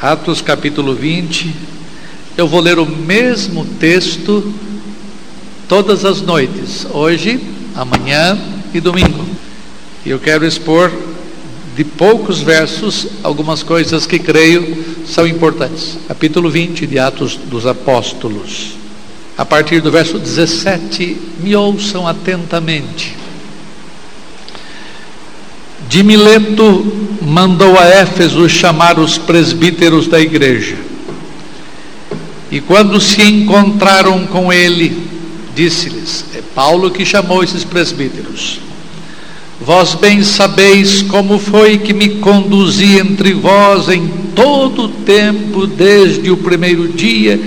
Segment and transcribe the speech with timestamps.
[0.00, 1.54] Atos capítulo 20.
[2.36, 4.52] Eu vou ler o mesmo texto
[5.66, 7.40] todas as noites, hoje,
[7.74, 8.38] amanhã
[8.74, 9.24] e domingo.
[10.04, 10.92] E eu quero expor
[11.74, 15.96] de poucos versos algumas coisas que creio são importantes.
[16.06, 18.74] Capítulo 20 de Atos dos Apóstolos.
[19.36, 23.14] A partir do verso 17, me ouçam atentamente.
[25.96, 26.84] De Mileto
[27.22, 30.76] mandou a Éfeso chamar os presbíteros da igreja.
[32.52, 34.94] E quando se encontraram com ele,
[35.54, 38.60] disse-lhes: É Paulo que chamou esses presbíteros.
[39.58, 46.30] Vós bem sabeis como foi que me conduzi entre vós em todo o tempo, desde
[46.30, 47.40] o primeiro dia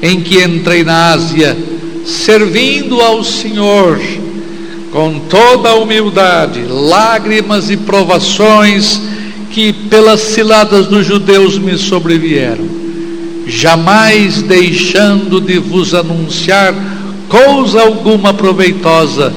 [0.00, 1.54] em que entrei na Ásia,
[2.06, 4.00] servindo ao Senhor
[4.90, 9.00] com toda a humildade, lágrimas e provações
[9.50, 12.64] que pelas ciladas dos judeus me sobrevieram,
[13.46, 16.74] jamais deixando de vos anunciar
[17.28, 19.32] coisa alguma proveitosa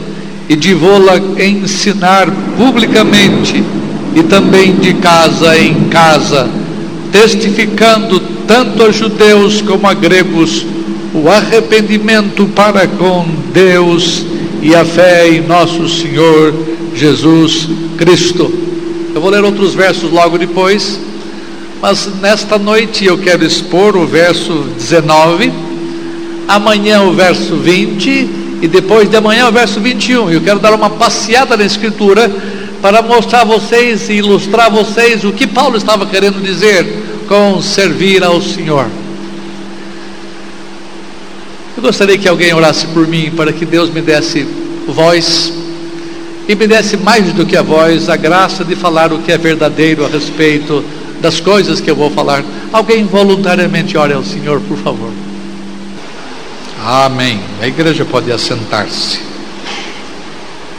[0.49, 3.63] e de vô-la ensinar publicamente
[4.15, 6.49] e também de casa em casa,
[7.11, 10.65] testificando tanto a judeus como a gregos
[11.13, 14.25] o arrependimento para com Deus
[14.63, 16.53] e a fé em nosso Senhor
[16.95, 18.49] Jesus Cristo.
[19.13, 20.97] Eu vou ler outros versos logo depois,
[21.81, 25.51] mas nesta noite eu quero expor o verso 19,
[26.47, 28.29] amanhã o verso 20
[28.61, 30.31] e depois de amanhã o verso 21.
[30.31, 32.31] Eu quero dar uma passeada na Escritura
[32.81, 36.85] para mostrar a vocês e ilustrar a vocês o que Paulo estava querendo dizer
[37.27, 39.02] com servir ao Senhor.
[41.83, 44.47] Eu gostaria que alguém orasse por mim para que Deus me desse
[44.87, 45.51] voz
[46.47, 49.37] e me desse mais do que a voz a graça de falar o que é
[49.37, 50.81] verdadeiro a respeito
[51.19, 52.41] das coisas que eu vou falar.
[52.71, 55.11] Alguém voluntariamente ore ao Senhor, por favor.
[56.81, 57.41] Amém.
[57.61, 59.19] A igreja pode assentar-se.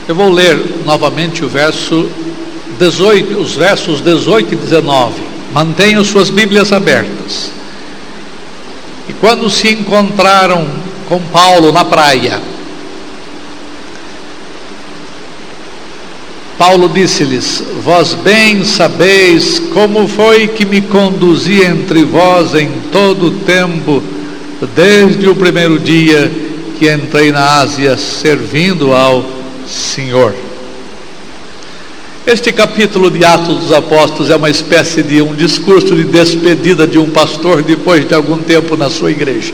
[0.08, 2.08] Eu vou ler novamente o verso
[2.78, 5.14] 18, os versos 18 e 19.
[5.52, 7.50] Mantenham suas Bíblias abertas.
[9.06, 12.40] E quando se encontraram com Paulo na praia,
[16.56, 23.30] Paulo disse-lhes: Vós bem sabeis como foi que me conduzi entre vós em todo o
[23.40, 24.02] tempo,
[24.74, 26.30] desde o primeiro dia
[26.78, 29.24] que entrei na Ásia, servindo ao
[29.66, 30.34] Senhor.
[32.26, 36.98] Este capítulo de Atos dos Apóstolos é uma espécie de um discurso de despedida de
[36.98, 39.52] um pastor depois de algum tempo na sua igreja.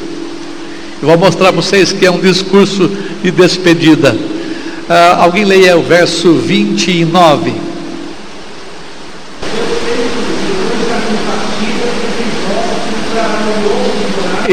[1.03, 2.91] Eu vou mostrar para vocês que é um discurso
[3.23, 4.13] de despedida.
[4.13, 7.55] Uh, alguém leia o verso 29.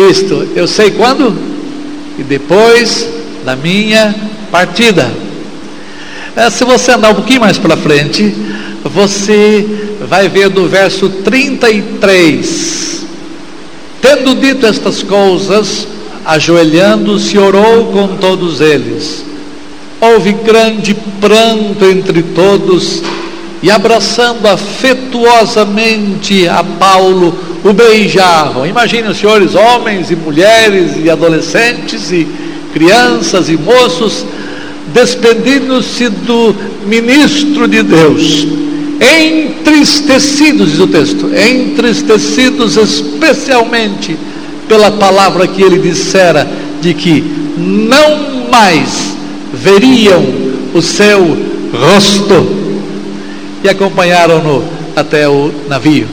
[0.09, 1.37] Isto, eu sei quando?
[2.17, 3.09] E depois
[3.43, 4.15] da minha
[4.49, 5.11] partida.
[6.33, 8.33] É, se você andar um pouquinho mais para frente,
[8.85, 9.65] você
[10.07, 13.05] vai ver do verso 33.
[14.01, 15.87] Tendo dito estas coisas,
[16.27, 19.23] ajoelhando-se, orou com todos eles.
[19.99, 23.01] Houve grande pranto entre todos,
[23.63, 27.33] e abraçando afetuosamente a Paulo,
[27.63, 28.67] o beijavam.
[28.67, 32.27] Imaginem senhores, homens e mulheres e adolescentes e
[32.73, 34.23] crianças e moços
[34.93, 36.55] despedindo-se do
[36.85, 38.47] ministro de Deus,
[38.99, 44.17] entristecidos, diz o texto, entristecidos especialmente
[44.67, 46.47] pela palavra que ele dissera
[46.81, 47.21] de que
[47.57, 49.15] não mais
[49.53, 50.23] veriam
[50.73, 51.37] o seu
[51.71, 52.67] rosto
[53.63, 54.63] e acompanharam-no
[54.95, 56.07] até o navio.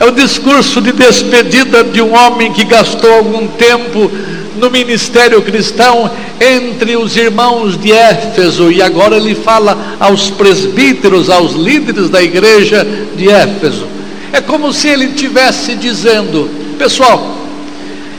[0.00, 4.10] É o discurso de despedida de um homem que gastou algum tempo
[4.58, 11.52] no ministério cristão entre os irmãos de Éfeso, e agora ele fala aos presbíteros, aos
[11.52, 12.86] líderes da igreja
[13.16, 13.86] de Éfeso.
[14.32, 17.41] É como se ele estivesse dizendo: Pessoal,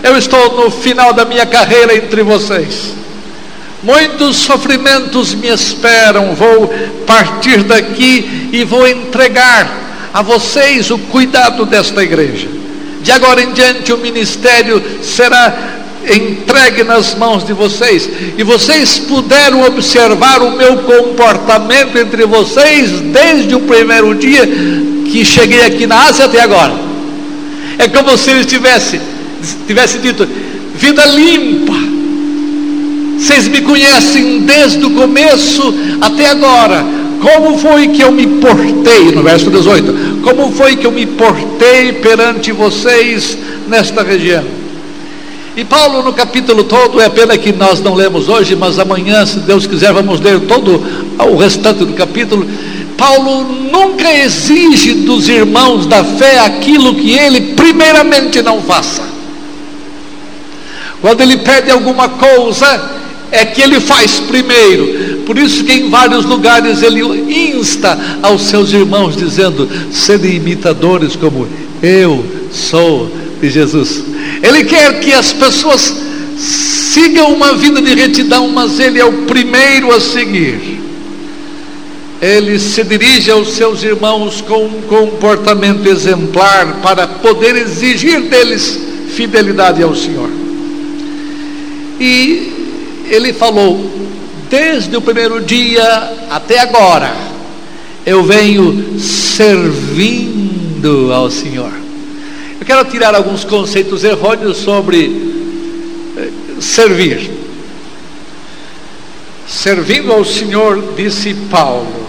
[0.03, 2.93] eu estou no final da minha carreira entre vocês.
[3.81, 6.35] Muitos sofrimentos me esperam.
[6.35, 6.67] Vou
[7.07, 12.47] partir daqui e vou entregar a vocês o cuidado desta igreja.
[13.01, 19.63] De agora em diante, o ministério será entregue nas mãos de vocês, e vocês puderam
[19.63, 26.25] observar o meu comportamento entre vocês desde o primeiro dia que cheguei aqui na Ásia
[26.25, 26.73] até agora.
[27.77, 28.99] É como se ele tivesse,
[29.67, 30.27] tivesse dito:
[30.75, 31.73] vida limpa.
[33.17, 36.83] Vocês me conhecem desde o começo até agora.
[37.21, 40.13] Como foi que eu me portei, no verso 18?
[40.23, 43.37] como foi que eu me portei perante vocês
[43.67, 44.43] nesta região.
[45.55, 49.39] E Paulo, no capítulo todo, é pena que nós não lemos hoje, mas amanhã, se
[49.39, 50.81] Deus quiser, vamos ler todo
[51.19, 52.47] o restante do capítulo.
[52.97, 59.12] Paulo nunca exige dos irmãos da fé aquilo que ele, primeiramente, não faça.
[61.03, 62.91] Quando ele pede alguma coisa,
[63.29, 65.23] é que ele faz primeiro.
[65.25, 67.01] Por isso que em vários lugares ele
[67.51, 71.45] insta aos seus irmãos, dizendo: sede imitadores como
[71.81, 72.23] eu
[72.53, 73.11] sou
[73.41, 74.01] de Jesus.
[74.41, 75.93] Ele quer que as pessoas
[76.37, 80.79] sigam uma vida de retidão, mas ele é o primeiro a seguir.
[82.21, 88.79] Ele se dirige aos seus irmãos com um comportamento exemplar para poder exigir deles
[89.09, 90.42] fidelidade ao Senhor.
[92.03, 93.89] E ele falou:
[94.49, 97.15] desde o primeiro dia até agora,
[98.05, 100.33] eu venho servindo
[101.13, 101.71] ao Senhor.
[102.59, 105.05] Eu quero tirar alguns conceitos errôneos sobre
[106.17, 106.29] eh,
[106.59, 107.31] servir.
[109.47, 112.03] Servindo ao Senhor, disse Paulo.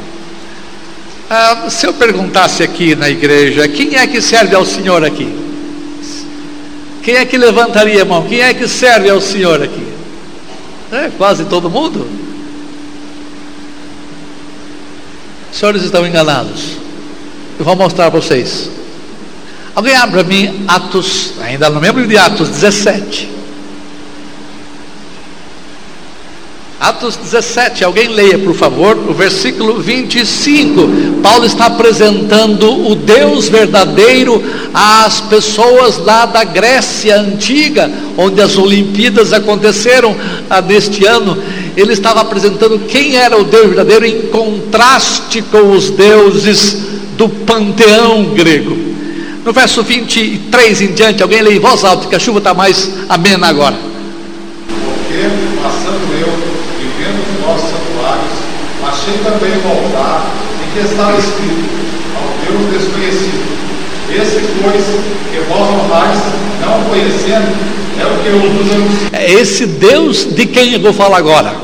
[1.31, 5.33] Ah, se eu perguntasse aqui na igreja, quem é que serve ao Senhor aqui?
[7.05, 8.27] Quem é que levantaria a mão?
[8.27, 9.84] Quem é que serve ao Senhor aqui?
[10.93, 12.07] É, quase todo mundo.
[15.51, 16.77] Os senhores estão enganados.
[17.59, 18.69] Eu vou mostrar para vocês.
[19.75, 23.34] Alguém abre para mim Atos, ainda no mesmo livro de Atos 17.
[26.81, 31.21] Atos 17, alguém leia, por favor, o versículo 25.
[31.23, 34.43] Paulo está apresentando o Deus verdadeiro
[34.75, 40.17] às pessoas lá da Grécia antiga, onde as Olimpíadas aconteceram
[40.51, 41.39] ah, neste ano.
[41.77, 46.77] Ele estava apresentando quem era o Deus verdadeiro em contraste com os deuses
[47.17, 48.95] do panteão grego.
[49.45, 52.91] No verso 23 em diante, alguém lê em voz alta, que a chuva está mais
[53.11, 53.77] amena agora.
[54.67, 55.29] Porque,
[55.63, 56.29] passando eu
[56.81, 58.33] e vendo os nossos santuários,
[59.05, 60.33] achei também o altar
[60.65, 61.69] em que estava escrito,
[62.17, 63.45] ao Deus desconhecido.
[64.11, 64.85] Esse, pois,
[65.31, 66.19] que vós honrais,
[66.61, 67.55] não conhecendo,
[68.01, 69.09] é o que eu vos anuncio.
[69.13, 71.55] É esse Deus de quem eu vou falar agora.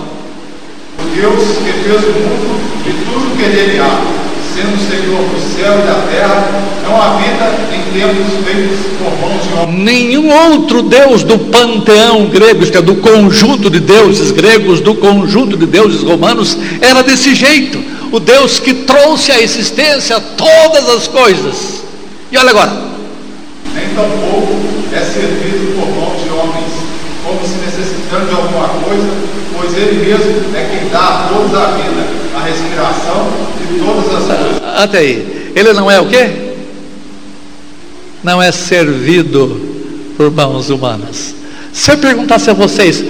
[0.98, 4.19] O Deus que fez o mundo e tudo que nele há,
[4.60, 6.50] sendo Senhor do céu e da terra,
[6.84, 9.84] não há vida em tempos feitos por mãos de homens.
[9.84, 15.56] Nenhum outro Deus do panteão grego, isto é, do conjunto de deuses gregos, do conjunto
[15.56, 17.82] de deuses romanos, era desse jeito.
[18.12, 21.84] O Deus que trouxe à existência todas as coisas.
[22.30, 22.72] E olha agora.
[23.74, 24.58] Nem tampouco
[24.92, 26.72] é servido por mãos de homens,
[27.24, 29.08] como se necessitando de alguma coisa,
[29.56, 33.28] pois ele mesmo é quem dá a todos a vida, a respiração
[34.76, 35.52] Até aí.
[35.54, 36.30] Ele não é o quê?
[38.22, 39.60] Não é servido
[40.16, 41.34] por mãos humanas.
[41.72, 43.04] Se eu perguntasse a vocês,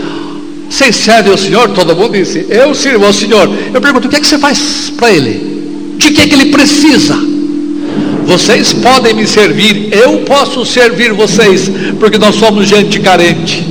[0.69, 1.69] vocês servem ao Senhor?
[1.71, 3.51] Todo mundo disse, eu sirvo ao Senhor.
[3.73, 5.97] Eu pergunto, o que é que você faz para Ele?
[5.97, 7.17] De que é que Ele precisa?
[8.25, 11.69] Vocês podem me servir, eu posso servir vocês,
[11.99, 13.67] porque nós somos gente carente,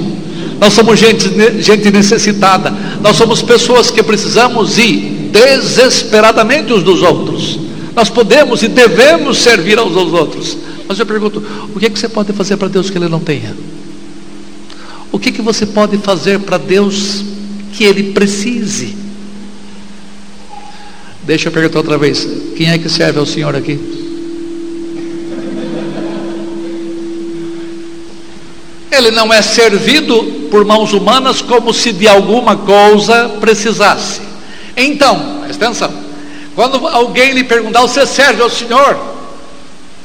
[0.59, 1.30] nós somos gente,
[1.62, 7.59] gente necessitada, nós somos pessoas que precisamos ir desesperadamente uns dos outros.
[7.95, 10.57] Nós podemos e devemos servir aos aos outros.
[10.88, 11.44] Mas eu pergunto:
[11.75, 13.55] o que, é que você pode fazer para Deus que Ele não tenha?
[15.12, 17.24] O que, é que você pode fazer para Deus
[17.74, 18.96] que Ele precise?
[21.24, 23.79] Deixa eu perguntar outra vez: quem é que serve ao Senhor aqui?
[28.91, 34.28] Ele não é servido por mãos humanas como se de alguma coisa precisasse.
[34.79, 35.91] Então, presta atenção.
[36.55, 38.98] Quando alguém lhe perguntar, você serve ao Senhor?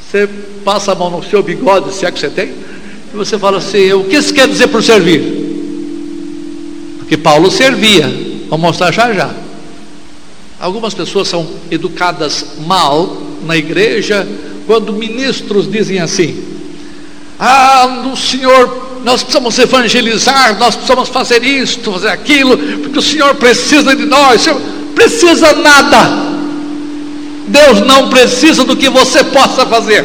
[0.04, 0.28] Você
[0.64, 2.48] passa a mão no seu bigode, se é que você tem,
[3.12, 5.44] e você fala assim: o que isso quer dizer por servir?
[6.98, 8.12] Porque Paulo servia,
[8.48, 9.30] vou mostrar já já.
[10.58, 14.26] Algumas pessoas são educadas mal na igreja
[14.66, 16.42] quando ministros dizem assim:
[17.38, 23.34] Ah, o Senhor, nós precisamos evangelizar, nós precisamos fazer isto, fazer aquilo, porque o Senhor
[23.34, 24.40] precisa de nós.
[24.40, 24.60] Senhor
[24.94, 26.34] precisa nada.
[27.46, 30.04] Deus não precisa do que você possa fazer.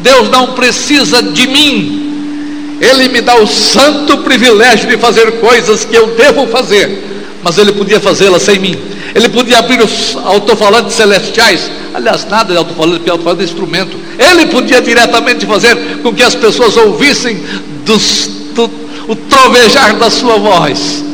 [0.00, 2.76] Deus não precisa de mim.
[2.78, 7.02] Ele me dá o santo privilégio de fazer coisas que eu devo fazer,
[7.42, 8.76] mas Ele podia fazê-las sem mim.
[9.14, 13.96] Ele podia abrir os altofalantes celestiais, aliás, nada de alto-falante, porque alto-falante é instrumento.
[14.18, 17.42] Ele podia diretamente fazer com que as pessoas ouvissem
[17.84, 18.70] do,
[19.08, 21.04] o trovejar da sua voz.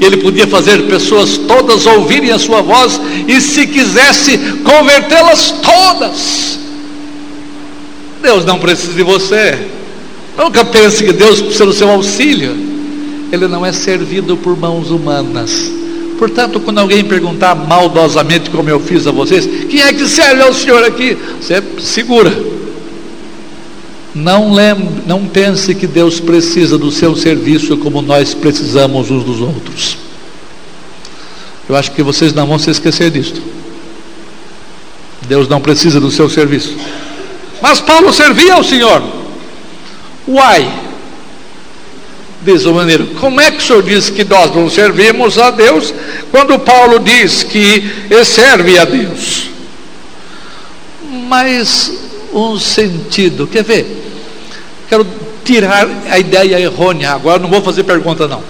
[0.00, 6.58] Ele podia fazer pessoas todas ouvirem a sua voz e, se quisesse, convertê-las todas.
[8.20, 9.58] Deus não precisa de você.
[10.36, 12.56] Nunca pense que Deus precisa do seu auxílio.
[13.30, 15.70] Ele não é servido por mãos humanas.
[16.18, 20.54] Portanto, quando alguém perguntar maldosamente, como eu fiz a vocês, quem é que serve ao
[20.54, 21.16] Senhor aqui?
[21.40, 22.51] Você segura.
[24.14, 29.40] Não, lembre, não pense que Deus precisa do seu serviço como nós precisamos uns dos
[29.40, 29.96] outros.
[31.68, 33.40] Eu acho que vocês não vão se esquecer disto.
[35.26, 36.76] Deus não precisa do seu serviço.
[37.62, 39.02] Mas Paulo servia ao Senhor.
[40.28, 40.70] Uai!
[42.44, 45.94] Diz o maneiro, como é que o senhor diz que nós não servimos a Deus
[46.32, 47.84] quando Paulo diz que
[48.24, 49.48] serve a Deus?
[51.28, 51.92] Mas
[52.34, 54.01] um sentido, quer ver?
[54.92, 55.06] Quero
[55.42, 58.42] tirar a ideia errônea, agora não vou fazer pergunta não.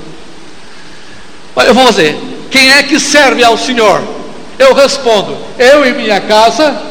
[1.65, 2.19] Eu vou fazer,
[2.51, 4.03] quem é que serve ao Senhor?
[4.59, 6.83] Eu respondo, eu e minha casa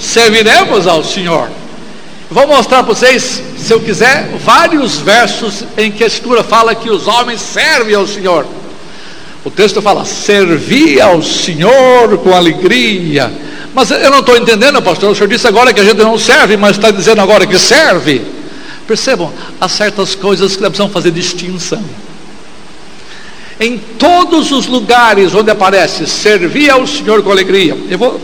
[0.00, 1.50] serviremos ao Senhor.
[2.30, 6.88] Vou mostrar para vocês, se eu quiser, vários versos em que a Escritura fala que
[6.88, 8.46] os homens servem ao Senhor.
[9.44, 13.30] O texto fala: servir ao Senhor com alegria.
[13.74, 15.10] Mas eu não estou entendendo, pastor.
[15.10, 18.22] O senhor disse agora que a gente não serve, mas está dizendo agora que serve.
[18.86, 21.82] Percebam, há certas coisas que precisam fazer distinção.
[23.58, 27.76] Em todos os lugares onde aparece servir ao Senhor com alegria.
[27.88, 28.20] Eu vou,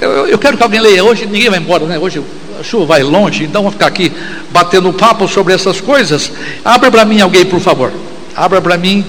[0.00, 1.02] eu, eu quero que alguém leia.
[1.02, 1.98] Hoje ninguém vai embora, né?
[1.98, 2.22] Hoje
[2.58, 4.12] a chuva vai longe, então vamos ficar aqui
[4.50, 6.30] batendo papo sobre essas coisas.
[6.64, 7.90] Abra para mim alguém, por favor.
[8.36, 9.04] Abra para mim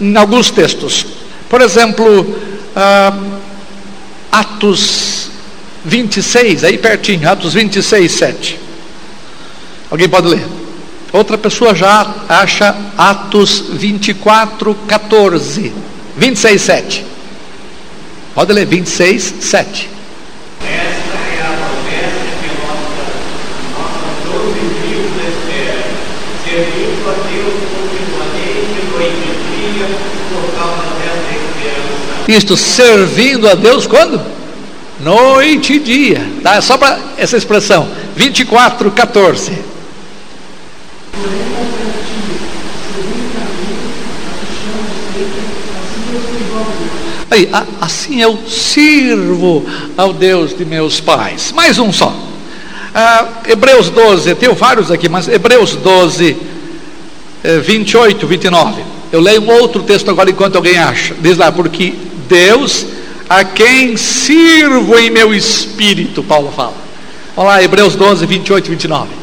[0.00, 1.06] em alguns textos.
[1.48, 2.36] Por exemplo,
[2.76, 3.12] ah,
[4.30, 5.30] Atos
[5.84, 8.58] 26, aí pertinho, Atos 26, 7.
[9.90, 10.46] Alguém pode ler?
[11.12, 15.72] Outra pessoa já acha Atos 24, 14.
[16.16, 17.04] 26, 7.
[18.34, 19.90] Pode ler, 26, 7.
[32.30, 34.20] Isto servindo a Deus quando?
[35.00, 36.60] Noite e dia, tá?
[36.60, 39.52] Só para essa expressão, 24, 14.
[47.28, 47.48] Aí,
[47.80, 51.50] assim eu sirvo ao Deus de meus pais.
[51.50, 52.14] Mais um só.
[52.94, 56.36] Ah, Hebreus 12, tenho vários aqui, mas Hebreus 12,
[57.64, 58.82] 28, 29.
[59.10, 61.14] Eu leio um outro texto agora enquanto alguém acha.
[61.20, 62.86] Diz lá, porque Deus
[63.28, 66.74] a quem sirvo em meu espírito, Paulo fala.
[67.36, 69.20] Olha lá, Hebreus 12, 28 e 29.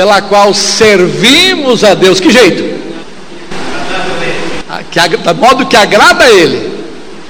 [0.00, 2.20] pela qual servimos a Deus.
[2.20, 2.80] Que jeito?
[4.66, 6.70] Ah, que, de modo que agrada a Ele.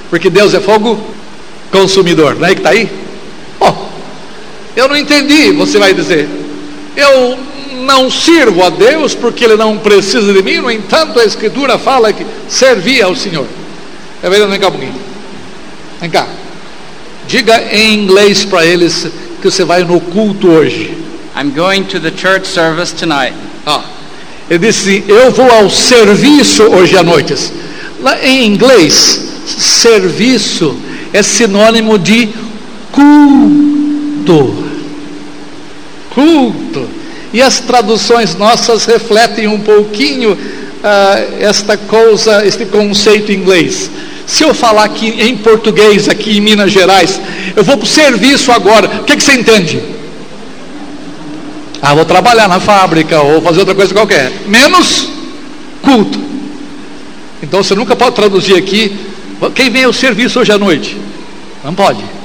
[0.09, 1.01] Porque Deus é fogo
[1.73, 2.89] consumidor, não é que está aí?
[3.59, 3.73] Oh,
[4.77, 6.29] eu não entendi, você vai dizer.
[6.97, 7.39] Eu
[7.83, 12.13] não sirvo a Deus porque Ele não precisa de mim, no entanto, a Escritura fala
[12.13, 13.47] que servia ao Senhor.
[14.23, 14.95] É verdade, vem cá um pouquinho.
[16.01, 16.27] Vem cá.
[17.27, 19.09] Diga em inglês para eles
[19.41, 20.97] que você vai no culto hoje.
[21.37, 23.35] I'm going to the church service tonight.
[23.65, 23.85] Ah,
[24.49, 27.35] ele disse: Eu vou ao serviço hoje à noite.
[28.01, 30.77] Lá em inglês, serviço
[31.13, 32.29] é sinônimo de
[32.91, 34.70] culto.
[36.21, 36.87] Culto.
[37.33, 40.37] E as traduções nossas refletem um pouquinho
[40.85, 43.91] ah, esta coisa, este conceito inglês.
[44.27, 47.19] Se eu falar aqui em português, aqui em Minas Gerais,
[47.57, 49.83] eu vou para o serviço agora, o que, que você entende?
[51.81, 54.31] Ah, vou trabalhar na fábrica ou fazer outra coisa qualquer.
[54.47, 55.09] Menos
[55.81, 56.21] culto.
[57.43, 58.95] Então você nunca pode traduzir aqui.
[59.55, 60.99] Quem vem ao serviço hoje à noite?
[61.65, 62.20] Não pode.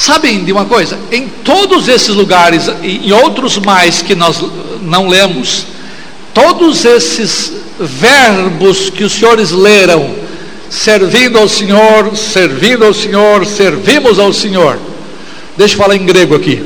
[0.00, 0.98] Sabem de uma coisa?
[1.12, 4.42] Em todos esses lugares, e em outros mais que nós
[4.80, 5.66] não lemos,
[6.32, 10.14] todos esses verbos que os senhores leram,
[10.70, 14.78] servindo ao Senhor, servindo ao Senhor, servimos ao Senhor.
[15.54, 16.62] Deixa eu falar em grego aqui.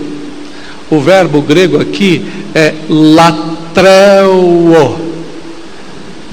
[0.89, 2.25] O verbo grego aqui
[2.55, 4.97] é latreo.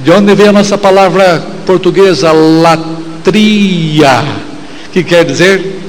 [0.03, 4.23] De onde vem a nossa palavra portuguesa latria?
[4.93, 5.81] Que quer dizer?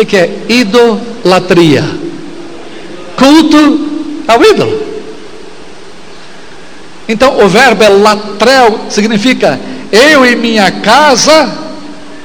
[0.00, 1.84] Que, que é idolatria?
[3.16, 3.80] Culto
[4.26, 4.82] ao ídolo.
[7.08, 9.58] Então o verbo é latrel, significa
[9.90, 11.52] eu e minha casa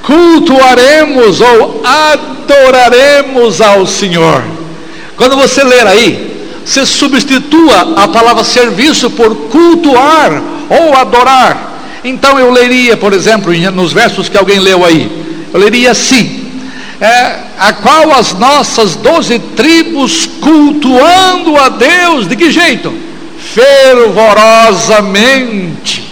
[0.03, 4.43] cultuaremos ou adoraremos ao Senhor.
[5.17, 11.73] Quando você ler aí, se substitua a palavra serviço por cultuar ou adorar.
[12.03, 15.11] Então eu leria, por exemplo, nos versos que alguém leu aí,
[15.51, 16.44] eu leria assim:
[16.99, 22.91] é, a qual as nossas doze tribos cultuando a Deus, de que jeito?
[23.37, 26.03] Fervorosamente.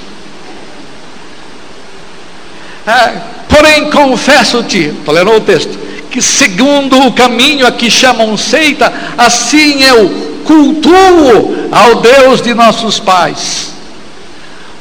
[2.86, 3.14] É,
[3.48, 5.80] porém, confesso-te, estou lendo o texto,
[6.12, 13.00] que segundo o caminho a que chamam seita, assim eu cultuo ao Deus de nossos
[13.00, 13.73] pais.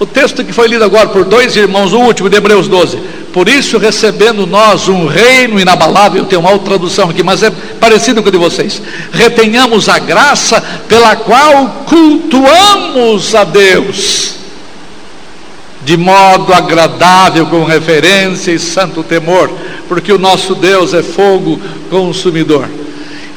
[0.02, 2.98] O texto que foi lido agora por dois irmãos, o último de Hebreus 12.
[3.32, 8.20] Por isso, recebendo nós um reino inabalável, tem uma outra tradução aqui, mas é parecido
[8.20, 8.82] com o de vocês.
[9.12, 14.34] Retenhamos a graça pela qual cultuamos a Deus,
[15.84, 19.52] de modo agradável, com referência e santo temor,
[19.88, 22.68] porque o nosso Deus é fogo consumidor.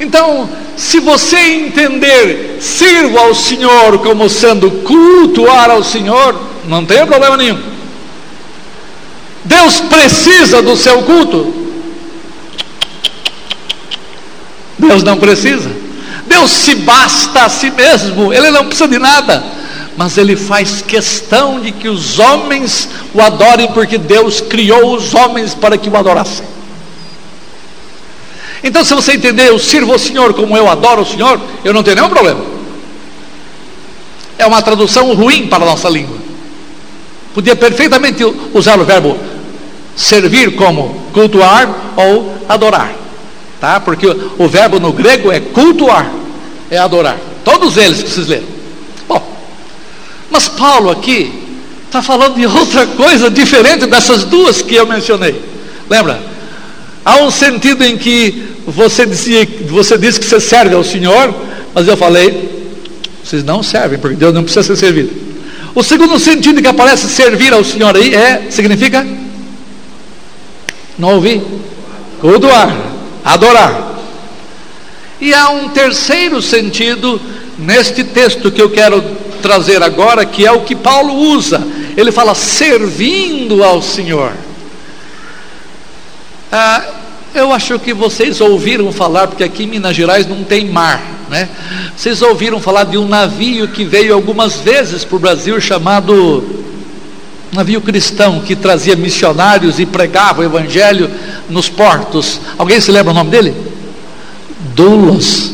[0.00, 7.36] Então, se você entender, sirva ao Senhor como sendo cultuar ao Senhor, não tem problema
[7.36, 7.58] nenhum.
[9.44, 11.54] Deus precisa do seu culto?
[14.78, 15.70] Deus não precisa.
[16.26, 19.44] Deus se basta a si mesmo, Ele não precisa de nada.
[19.96, 25.54] Mas Ele faz questão de que os homens o adorem, porque Deus criou os homens
[25.54, 26.44] para que o adorassem.
[28.62, 31.82] Então, se você entender, eu sirvo o Senhor como eu adoro o Senhor, eu não
[31.82, 32.44] tenho nenhum problema.
[34.38, 36.15] É uma tradução ruim para a nossa língua.
[37.36, 38.24] Podia perfeitamente
[38.54, 39.14] usar o verbo
[39.94, 42.94] servir como cultuar ou adorar,
[43.60, 43.78] tá?
[43.78, 46.10] Porque o verbo no grego é cultuar,
[46.70, 47.18] é adorar.
[47.44, 48.46] Todos eles que vocês leram.
[49.06, 49.36] Bom,
[50.30, 51.30] mas Paulo aqui
[51.84, 55.38] está falando de outra coisa diferente dessas duas que eu mencionei.
[55.90, 56.18] Lembra?
[57.04, 61.34] Há um sentido em que você dizia, você disse que você serve ao Senhor,
[61.74, 62.72] mas eu falei,
[63.22, 65.25] vocês não servem, porque Deus não precisa ser servido.
[65.76, 69.06] O segundo sentido que aparece servir ao Senhor aí é, significa?
[70.98, 71.42] Não ouvi?
[72.18, 72.74] Cultuar,
[73.22, 73.94] adorar.
[75.20, 77.20] E há um terceiro sentido
[77.58, 79.02] neste texto que eu quero
[79.42, 81.62] trazer agora, que é o que Paulo usa.
[81.94, 84.32] Ele fala servindo ao Senhor.
[86.50, 86.84] Ah,
[87.34, 91.48] eu acho que vocês ouviram falar, porque aqui em Minas Gerais não tem mar, né?
[91.96, 96.64] Vocês ouviram falar de um navio que veio algumas vezes para o Brasil chamado
[97.52, 101.10] navio cristão, que trazia missionários e pregava o evangelho
[101.48, 102.40] nos portos.
[102.58, 103.54] Alguém se lembra o nome dele?
[104.74, 105.52] Doulos.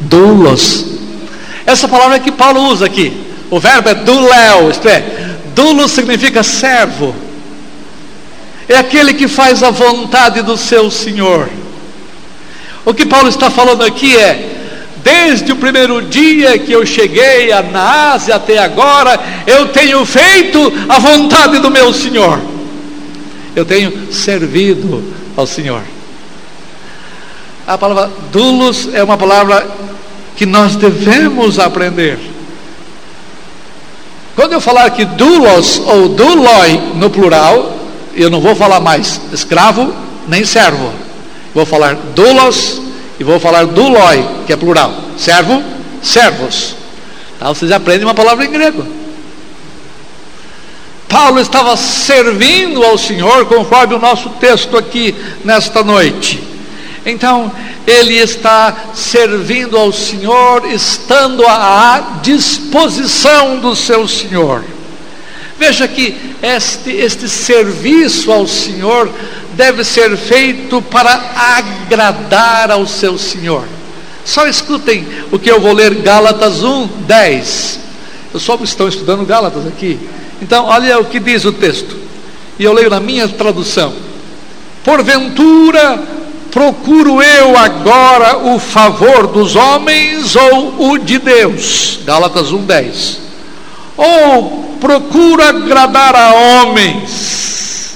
[0.00, 0.86] Doulos.
[1.64, 3.12] Essa palavra é que Paulo usa aqui.
[3.50, 7.14] O verbo é duléu, isto é, doulos significa servo
[8.68, 11.48] é aquele que faz a vontade do seu Senhor.
[12.84, 14.62] O que Paulo está falando aqui é:
[15.02, 20.98] desde o primeiro dia que eu cheguei na Ásia até agora, eu tenho feito a
[20.98, 22.40] vontade do meu Senhor,
[23.54, 25.02] eu tenho servido
[25.36, 25.82] ao Senhor.
[27.66, 29.66] A palavra dulos é uma palavra
[30.36, 32.18] que nós devemos aprender.
[34.34, 37.76] Quando eu falar que dulos ou duloi no plural,
[38.14, 39.94] eu não vou falar mais escravo
[40.26, 40.92] nem servo.
[41.54, 42.80] Vou falar doulos
[43.18, 44.92] e vou falar duloi, que é plural.
[45.16, 45.62] Servo,
[46.02, 46.74] servos.
[47.38, 47.48] Tá?
[47.48, 48.86] Vocês aprendem uma palavra em grego.
[51.08, 56.42] Paulo estava servindo ao Senhor, conforme o nosso texto aqui nesta noite.
[57.04, 57.52] Então,
[57.86, 64.64] ele está servindo ao Senhor, estando à disposição do seu Senhor.
[65.62, 69.08] Veja que este, este serviço ao Senhor
[69.54, 73.62] deve ser feito para agradar ao seu Senhor.
[74.24, 77.80] Só escutem o que eu vou ler, Gálatas 1, 10.
[78.34, 80.00] Eu só estou estudando Gálatas aqui.
[80.42, 81.96] Então, olha o que diz o texto.
[82.58, 83.92] E eu leio na minha tradução.
[84.82, 86.02] Porventura,
[86.50, 92.00] procuro eu agora o favor dos homens ou o de Deus?
[92.04, 93.20] Gálatas 1, 10.
[93.96, 97.94] Ou procura agradar a homens.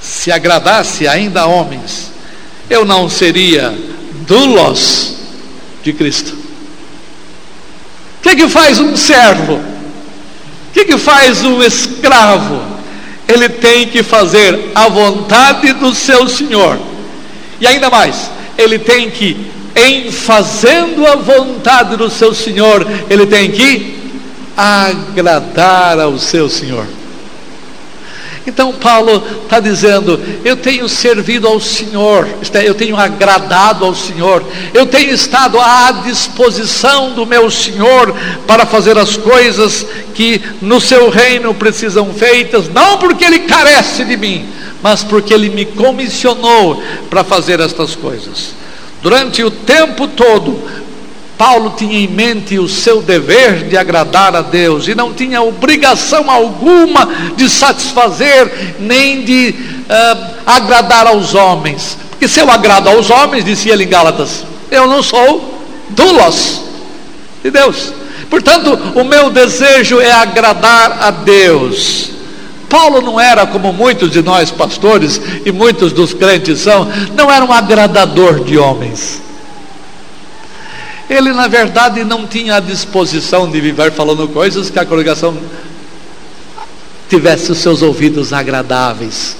[0.00, 2.10] Se agradasse ainda a homens,
[2.68, 3.72] eu não seria
[4.26, 5.14] dulos
[5.84, 6.32] de Cristo.
[8.18, 9.54] O que, que faz um servo?
[9.54, 12.60] O que, que faz um escravo?
[13.28, 16.76] Ele tem que fazer a vontade do seu Senhor.
[17.60, 23.48] E ainda mais, ele tem que, em fazendo a vontade do seu Senhor, ele tem
[23.50, 24.01] que
[24.56, 26.86] agradar ao seu Senhor.
[28.46, 34.42] Então Paulo está dizendo: eu tenho servido ao Senhor, é, eu tenho agradado ao Senhor,
[34.74, 38.14] eu tenho estado à disposição do meu Senhor
[38.46, 44.16] para fazer as coisas que no seu reino precisam feitas, não porque Ele carece de
[44.16, 44.48] mim,
[44.82, 48.54] mas porque Ele me comissionou para fazer estas coisas.
[49.00, 50.62] Durante o tempo todo,
[51.42, 56.30] Paulo tinha em mente o seu dever de agradar a Deus e não tinha obrigação
[56.30, 61.98] alguma de satisfazer nem de uh, agradar aos homens.
[62.10, 66.62] Porque se eu agrado aos homens, dizia ele em Gálatas, eu não sou dulos
[67.42, 67.92] de Deus.
[68.30, 72.10] Portanto, o meu desejo é agradar a Deus.
[72.68, 77.44] Paulo não era como muitos de nós pastores e muitos dos crentes são, não era
[77.44, 79.20] um agradador de homens.
[81.12, 85.36] Ele, na verdade, não tinha a disposição de viver falando coisas que a congregação
[87.06, 89.36] tivesse os seus ouvidos agradáveis.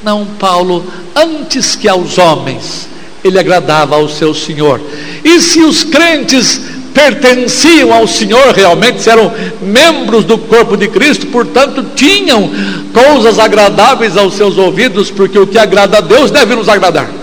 [0.00, 2.88] Não, Paulo, antes que aos homens,
[3.24, 4.80] ele agradava ao seu Senhor.
[5.24, 6.60] E se os crentes
[6.94, 12.48] pertenciam ao Senhor realmente, eram membros do corpo de Cristo, portanto, tinham
[12.92, 17.21] coisas agradáveis aos seus ouvidos, porque o que agrada a Deus deve nos agradar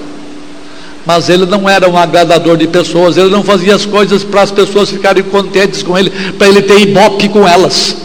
[1.10, 4.52] mas ele não era um agradador de pessoas, ele não fazia as coisas para as
[4.52, 7.98] pessoas ficarem contentes com ele, para ele ter ibope com elas.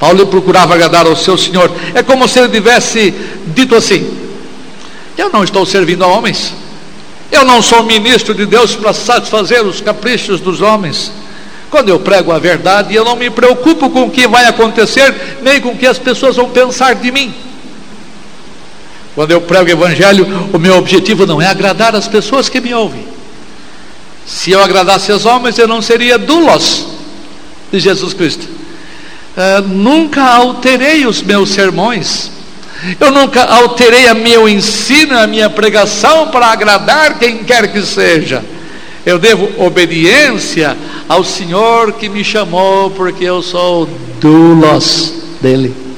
[0.00, 1.70] Paulo procurava agradar ao seu Senhor.
[1.92, 3.12] É como se ele tivesse
[3.48, 4.02] dito assim:
[5.18, 6.54] Eu não estou servindo a homens,
[7.30, 11.12] eu não sou ministro de Deus para satisfazer os caprichos dos homens.
[11.68, 15.60] Quando eu prego a verdade, eu não me preocupo com o que vai acontecer, nem
[15.60, 17.51] com o que as pessoas vão pensar de mim.
[19.14, 22.72] Quando eu prego o Evangelho, o meu objetivo não é agradar as pessoas que me
[22.72, 23.04] ouvem.
[24.26, 26.86] Se eu agradasse aos homens, eu não seria dulos
[27.70, 28.46] de Jesus Cristo.
[29.36, 32.30] Uh, nunca alterei os meus sermões.
[32.98, 38.42] Eu nunca alterei a meu ensino, a minha pregação para agradar quem quer que seja.
[39.04, 40.76] Eu devo obediência
[41.08, 43.88] ao Senhor que me chamou, porque eu sou
[44.20, 45.91] dulos dele.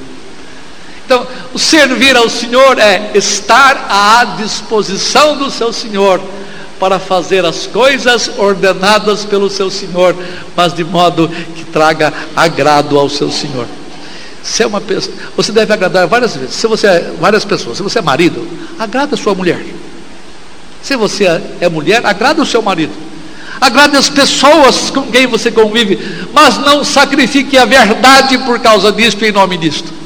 [1.05, 6.21] Então, servir ao Senhor é estar à disposição do seu Senhor
[6.81, 10.17] para fazer as coisas ordenadas pelo seu Senhor,
[10.57, 13.67] mas de modo que traga agrado ao seu Senhor.
[14.43, 16.55] Se é uma pessoa, você deve agradar várias vezes.
[16.55, 18.47] Se você é várias pessoas, se você é marido,
[18.79, 19.65] agrada a sua mulher.
[20.83, 21.25] Se você
[21.61, 22.93] é mulher, agrada o seu marido.
[23.61, 25.99] Agrade as pessoas com quem você convive,
[26.33, 30.04] mas não sacrifique a verdade por causa disto em nome disto.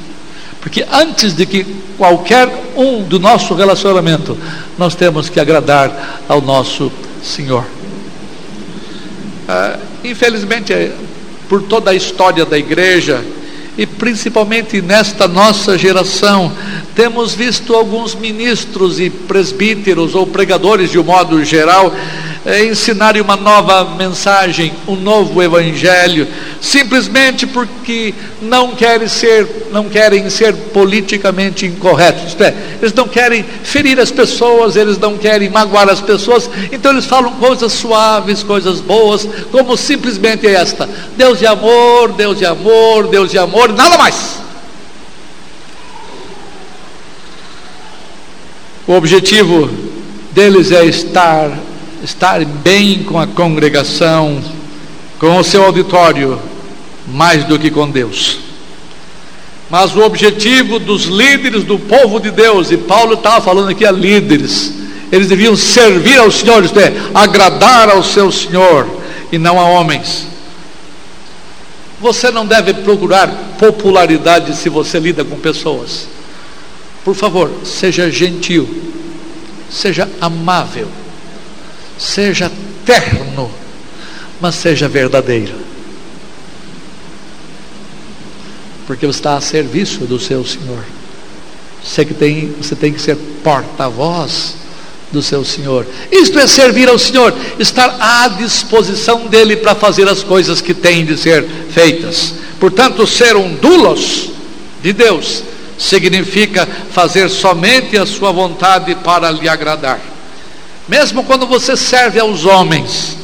[0.61, 1.65] Porque antes de que
[1.97, 4.37] qualquer um do nosso relacionamento,
[4.77, 6.91] nós temos que agradar ao nosso
[7.23, 7.65] Senhor.
[9.49, 10.93] Ah, infelizmente, é,
[11.49, 13.25] por toda a história da igreja,
[13.79, 16.53] e principalmente nesta nossa geração,
[16.97, 21.95] temos visto alguns ministros e presbíteros ou pregadores de um modo geral
[22.49, 26.27] é, ensinarem uma nova mensagem, um novo evangelho,
[26.63, 32.35] simplesmente porque não querem ser, não querem ser politicamente incorretos.
[32.41, 37.05] É, eles não querem ferir as pessoas, eles não querem magoar as pessoas, então eles
[37.05, 43.31] falam coisas suaves, coisas boas, como simplesmente esta: Deus de amor, Deus de amor, Deus
[43.31, 44.39] de amor, nada mais.
[48.87, 49.69] O objetivo
[50.33, 51.68] deles é estar
[52.03, 54.43] estar bem com a congregação,
[55.19, 56.41] com o seu auditório,
[57.07, 58.39] mais do que com Deus.
[59.69, 63.91] Mas o objetivo dos líderes do povo de Deus, e Paulo estava falando aqui a
[63.91, 64.73] líderes,
[65.11, 68.87] eles deviam servir ao Senhor, isto é, agradar ao seu Senhor
[69.33, 70.27] e não a homens.
[72.01, 76.07] Você não deve procurar popularidade se você lida com pessoas.
[77.05, 78.69] Por favor, seja gentil,
[79.69, 80.89] seja amável
[81.99, 82.51] seja
[82.87, 83.51] terno,
[84.41, 85.55] mas seja verdadeiro.
[88.87, 90.83] Porque você está a serviço do seu Senhor.
[91.83, 94.55] Você, que tem, você tem que ser porta-voz
[95.13, 95.87] do seu Senhor.
[96.11, 101.05] Isto é servir ao Senhor, estar à disposição dele para fazer as coisas que têm
[101.05, 102.35] de ser feitas.
[102.59, 104.31] Portanto, ser um dulos
[104.83, 105.43] de Deus
[105.79, 110.01] significa fazer somente a sua vontade para lhe agradar.
[110.89, 113.17] Mesmo quando você serve aos homens,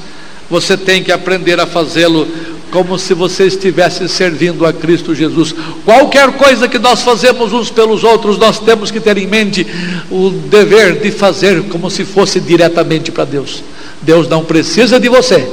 [0.51, 2.29] você tem que aprender a fazê-lo
[2.71, 5.55] como se você estivesse servindo a Cristo Jesus.
[5.85, 9.65] Qualquer coisa que nós fazemos uns pelos outros, nós temos que ter em mente
[10.11, 13.63] o dever de fazer como se fosse diretamente para Deus.
[14.03, 15.49] Deus não precisa de você.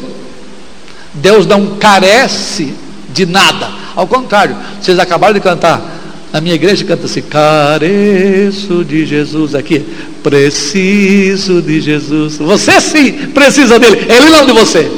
[1.13, 2.73] Deus não carece
[3.13, 3.69] de nada.
[3.95, 6.00] Ao contrário, vocês acabaram de cantar.
[6.31, 9.53] Na minha igreja canta-se careço de Jesus.
[9.53, 9.85] Aqui,
[10.23, 12.37] preciso de Jesus.
[12.37, 14.89] Você sim precisa dele, ele não de você.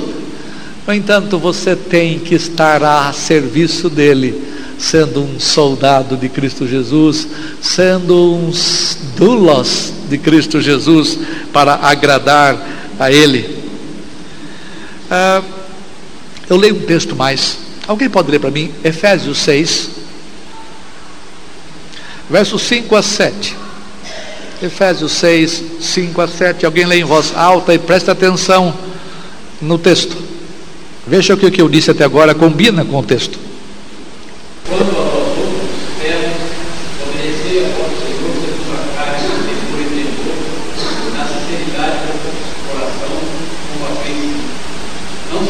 [0.85, 4.43] No entanto, você tem que estar a serviço dele,
[4.77, 7.27] sendo um soldado de Cristo Jesus,
[7.61, 8.51] sendo um
[9.17, 11.17] dulos de Cristo Jesus
[11.51, 12.61] para agradar
[12.99, 13.57] a ele.
[15.09, 15.41] Ah,
[16.47, 17.57] eu leio um texto mais.
[17.87, 18.71] Alguém pode ler para mim?
[18.83, 20.02] Efésios 6
[22.33, 23.55] versos 5 a 7.
[24.59, 26.65] Efésios 6, 5 a 7.
[26.65, 28.73] Alguém lê em voz alta e preste atenção
[29.61, 30.17] no texto.
[31.05, 33.37] Veja o que eu disse até agora combina com o texto.
[34.67, 35.03] Quanto a
[36.01, 36.33] temos
[37.03, 37.73] obedecer e
[41.15, 41.99] na sinceridade
[42.67, 43.13] coração,
[43.69, 43.89] como a
[45.31, 45.41] não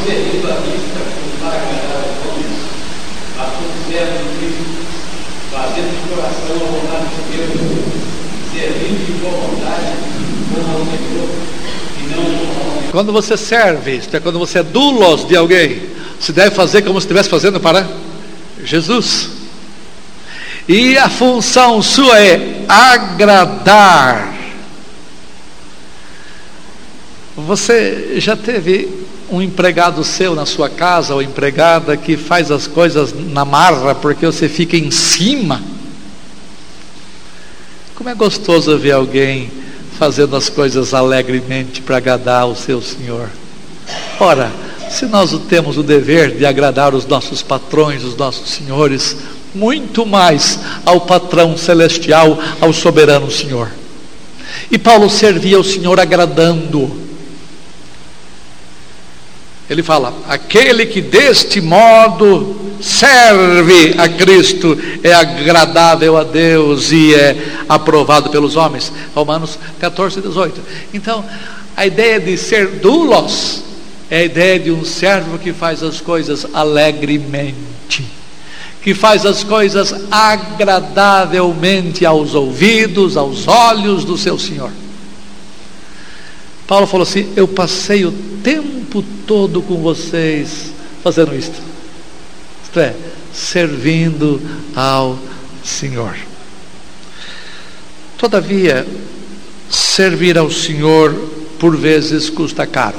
[0.63, 2.59] vista como para agradar aos homens,
[3.37, 4.22] mas como servo de Cristo,
[5.53, 7.51] fazendo de coração a vontade de Deus,
[8.51, 9.93] servindo de boa vontade,
[10.51, 11.29] como ao Senhor,
[11.99, 12.89] e não homem.
[12.91, 15.83] Quando você serve, isto é, quando você é dulos de alguém,
[16.19, 17.87] se deve fazer como se estivesse fazendo para
[18.63, 19.29] Jesus.
[20.67, 24.33] E a função sua é agradar.
[27.35, 29.02] Você já teve
[29.33, 34.25] um empregado seu na sua casa ou empregada que faz as coisas na marra porque
[34.25, 35.61] você fica em cima?
[37.95, 39.51] Como é gostoso ver alguém
[39.97, 43.29] fazendo as coisas alegremente para agradar o seu Senhor.
[44.19, 44.51] Ora,
[44.89, 49.17] se nós temos o dever de agradar os nossos patrões, os nossos senhores,
[49.53, 53.69] muito mais ao patrão celestial, ao soberano Senhor.
[54.69, 57.02] E Paulo servia ao Senhor agradando.
[59.73, 67.35] Ele fala: aquele que deste modo serve a Cristo é agradável a Deus e é
[67.67, 68.93] aprovado pelos homens.
[69.15, 70.61] Romanos 14, 18.
[70.93, 71.25] Então,
[71.75, 73.63] a ideia de ser dulos
[74.11, 78.05] é a ideia de um servo que faz as coisas alegremente,
[78.79, 84.69] que faz as coisas agradavelmente aos ouvidos, aos olhos do seu Senhor.
[86.67, 88.11] Paulo falou assim: Eu passei o
[88.43, 90.71] tempo todo com vocês
[91.03, 91.59] fazendo isto,
[92.63, 92.95] isto é,
[93.33, 94.41] servindo
[94.75, 95.19] ao
[95.63, 96.15] Senhor.
[98.17, 98.87] Todavia,
[99.69, 101.13] servir ao Senhor
[101.59, 102.97] por vezes custa caro.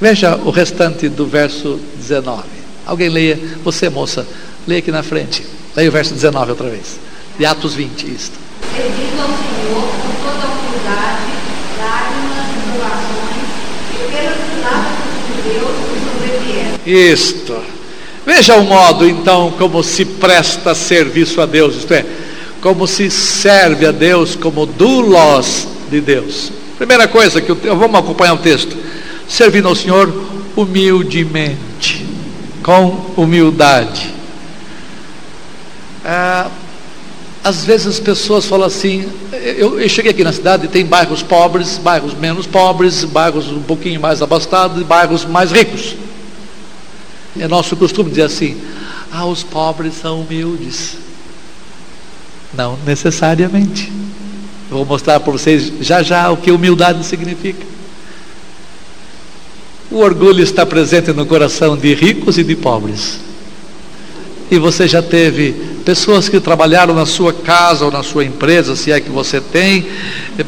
[0.00, 2.42] Veja o restante do verso 19.
[2.86, 4.26] Alguém leia, você moça,
[4.66, 5.46] leia aqui na frente.
[5.74, 6.98] Leia o verso 19 outra vez.
[7.38, 8.38] De Atos 20, isto.
[8.76, 11.32] Servindo ao Senhor com toda a humildade,
[11.78, 13.48] lágrimas, tribulações
[13.90, 16.73] e pelos lábios de Deus que sobrevieram.
[16.86, 17.56] Isto.
[18.26, 22.04] Veja o modo então como se presta serviço a Deus, isto é,
[22.60, 26.50] como se serve a Deus como dulos de Deus.
[26.78, 28.76] Primeira coisa que eu, vamos acompanhar o texto.
[29.28, 30.12] Servindo ao Senhor
[30.56, 32.06] humildemente,
[32.62, 34.12] com humildade.
[36.04, 36.50] Ah,
[37.42, 41.76] às vezes as pessoas falam assim, eu, eu, cheguei aqui na cidade tem bairros pobres,
[41.76, 45.94] bairros menos pobres, bairros um pouquinho mais abastados e bairros mais ricos.
[47.38, 48.60] É nosso costume dizer assim,
[49.10, 50.96] ah, os pobres são humildes.
[52.52, 53.92] Não necessariamente.
[54.70, 57.64] Vou mostrar para vocês já já o que humildade significa.
[59.90, 63.20] O orgulho está presente no coração de ricos e de pobres.
[64.50, 65.52] E você já teve
[65.84, 69.86] pessoas que trabalharam na sua casa ou na sua empresa, se é que você tem,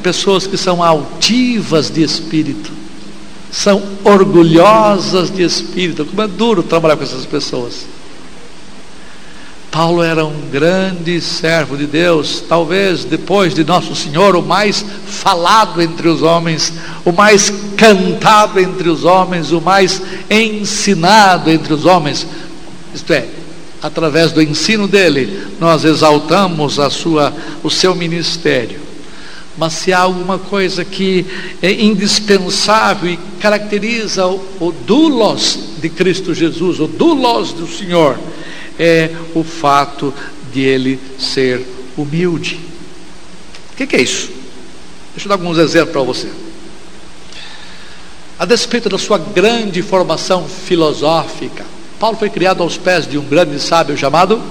[0.02, 2.72] pessoas que são altivas de espírito,
[3.56, 6.04] são orgulhosas de espírito.
[6.04, 7.86] Como é duro trabalhar com essas pessoas.
[9.70, 15.80] Paulo era um grande servo de Deus, talvez depois de Nosso Senhor, o mais falado
[15.80, 16.72] entre os homens,
[17.04, 22.26] o mais cantado entre os homens, o mais ensinado entre os homens.
[22.94, 23.26] Isto é,
[23.82, 28.85] através do ensino dele, nós exaltamos a sua, o seu ministério.
[29.56, 31.24] Mas se há alguma coisa que
[31.62, 38.18] é indispensável e caracteriza o, o dulos de Cristo Jesus, o dulos do Senhor,
[38.78, 40.12] é o fato
[40.52, 41.66] de ele ser
[41.96, 42.60] humilde.
[43.72, 44.30] O que, que, é isso?
[45.14, 46.30] Deixa eu dar alguns exemplos para você.
[48.38, 51.64] A despeito da sua grande formação filosófica,
[51.98, 54.42] Paulo foi criado aos pés de um grande sábio chamado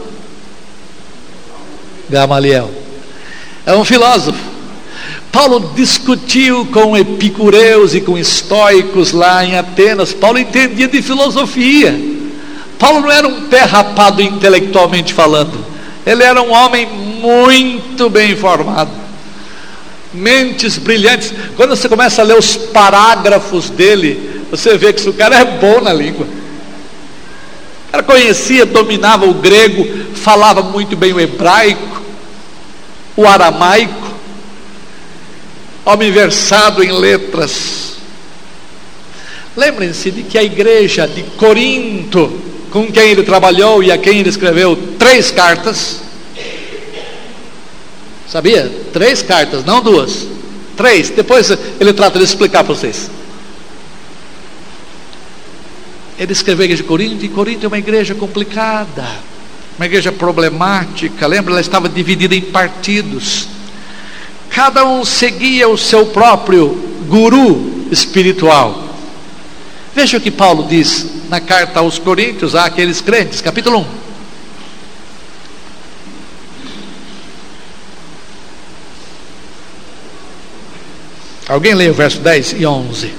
[2.10, 2.72] Gamaliel.
[3.66, 4.55] É um filósofo.
[5.36, 10.14] Paulo discutiu com epicureus e com estoicos lá em Atenas.
[10.14, 11.94] Paulo entendia de filosofia.
[12.80, 15.52] Paulo não era um pé rapado intelectualmente falando.
[16.06, 18.92] Ele era um homem muito bem informado,
[20.14, 21.34] mentes brilhantes.
[21.58, 25.82] Quando você começa a ler os parágrafos dele, você vê que o cara é bom
[25.82, 26.26] na língua.
[27.90, 32.02] O cara conhecia, dominava o grego, falava muito bem o hebraico,
[33.18, 34.05] o aramaico,
[35.86, 37.94] homem versado em letras.
[39.56, 44.30] Lembrem-se de que a igreja de Corinto, com quem ele trabalhou e a quem ele
[44.30, 46.02] escreveu três cartas,
[48.28, 48.70] sabia?
[48.92, 50.28] Três cartas, não duas,
[50.76, 51.10] três.
[51.10, 53.10] Depois ele trata de explicar para vocês.
[56.18, 59.06] Ele escreveu a igreja de Corinto, e Corinto é uma igreja complicada,
[59.78, 61.28] uma igreja problemática.
[61.28, 61.54] Lembra?
[61.54, 63.55] Ela estava dividida em partidos.
[64.56, 66.70] Cada um seguia o seu próprio
[67.10, 68.88] guru espiritual.
[69.94, 73.86] Veja o que Paulo diz na carta aos Coríntios, àqueles crentes, capítulo 1.
[81.50, 83.14] Alguém lê o verso 10 e 11?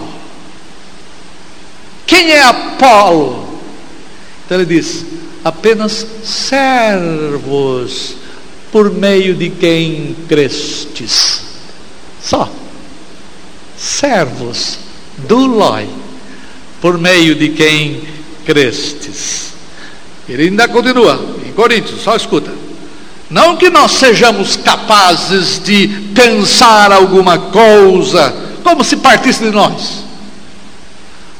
[2.06, 3.60] Quem é Apolo?
[4.46, 5.04] Então ele diz:
[5.43, 8.13] apenas servos
[8.72, 11.41] por meio de quem crestes.
[12.22, 12.48] Só.
[13.76, 14.78] Servos
[15.28, 15.89] do Loi,
[16.80, 18.04] por meio de quem
[18.46, 19.54] crestes.
[20.30, 22.62] Ele ainda continua, em Coríntios, só escuta.
[23.34, 30.06] Não que nós sejamos capazes de pensar alguma coisa, como se partisse de nós,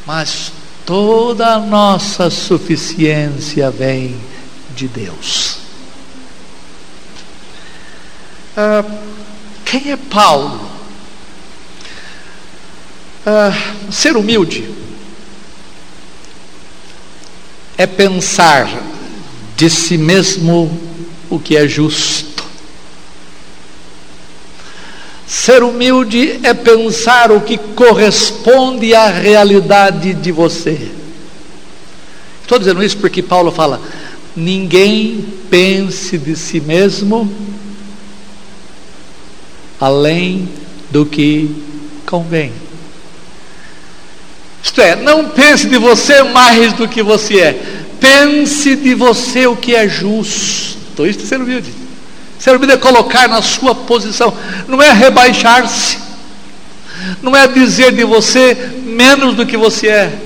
[0.06, 0.52] mas
[0.86, 4.18] Toda a nossa suficiência vem
[4.76, 5.60] de Deus.
[8.58, 8.84] Ah,
[9.64, 10.70] quem é Paulo?
[13.26, 13.54] Ah,
[13.90, 14.70] ser humilde
[17.78, 18.68] é pensar
[19.56, 20.93] de si mesmo
[21.36, 22.34] o que é justo
[25.34, 30.92] Ser humilde é pensar o que corresponde à realidade de você.
[32.40, 33.82] Estou dizendo isso porque Paulo fala:
[34.36, 37.34] ninguém pense de si mesmo
[39.82, 40.48] além
[40.92, 41.50] do que
[42.06, 42.54] convém.
[44.64, 49.56] Isto é, não pense de você mais do que você é, pense de você o
[49.56, 50.83] que é justo.
[51.08, 51.74] Isso é ser humilde.
[52.38, 54.34] Ser humilde é colocar na sua posição,
[54.68, 55.98] não é rebaixar-se,
[57.22, 58.54] não é dizer de você
[58.86, 60.20] menos do que você é.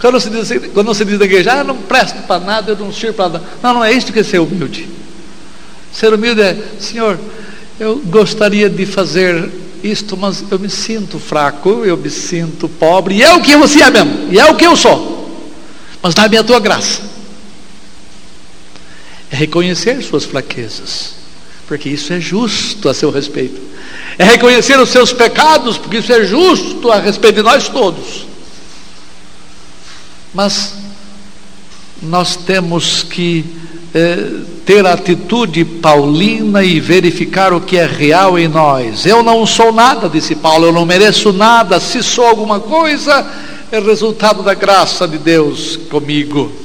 [0.00, 2.92] Quando você diz, quando você diz da igreja, ah, não presto para nada, eu não
[2.92, 3.44] sirvo para nada.
[3.62, 4.88] Não, não é isso que é ser humilde.
[5.92, 7.18] Ser humilde é, Senhor,
[7.78, 9.50] eu gostaria de fazer
[9.82, 13.82] isto, mas eu me sinto fraco, eu me sinto pobre, e é o que você
[13.82, 15.14] é mesmo, e é o que eu sou.
[16.02, 17.13] Mas dá-me a tua graça.
[19.34, 21.24] É reconhecer suas fraquezas
[21.66, 23.60] porque isso é justo a seu respeito.
[24.18, 28.26] É reconhecer os seus pecados, porque isso é justo a respeito de nós todos.
[30.32, 30.74] Mas
[32.02, 33.44] nós temos que
[33.94, 39.06] é, ter a atitude paulina e verificar o que é real em nós.
[39.06, 41.80] Eu não sou nada, disse Paulo, eu não mereço nada.
[41.80, 43.26] Se sou alguma coisa,
[43.70, 46.63] é resultado da graça de Deus comigo.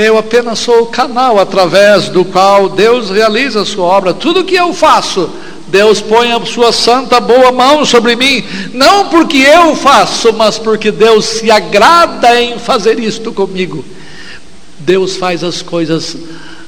[0.00, 4.14] Eu apenas sou o canal através do qual Deus realiza a sua obra.
[4.14, 5.28] Tudo que eu faço,
[5.66, 10.92] Deus põe a sua santa boa mão sobre mim, não porque eu faço, mas porque
[10.92, 13.84] Deus se agrada em fazer isto comigo.
[14.78, 16.16] Deus faz as coisas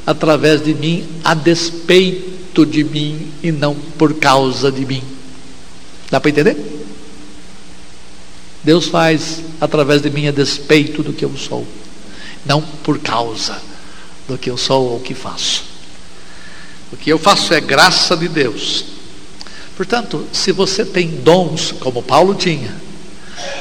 [0.04, 5.04] através de mim, a despeito de mim e não por causa de mim.
[6.10, 6.56] Dá para entender?
[8.64, 11.64] Deus faz através de mim a despeito do que eu sou,
[12.44, 13.60] não por causa
[14.28, 15.64] do que eu sou ou que faço.
[16.92, 18.84] O que eu faço é graça de Deus.
[19.76, 22.74] Portanto, se você tem dons, como Paulo tinha,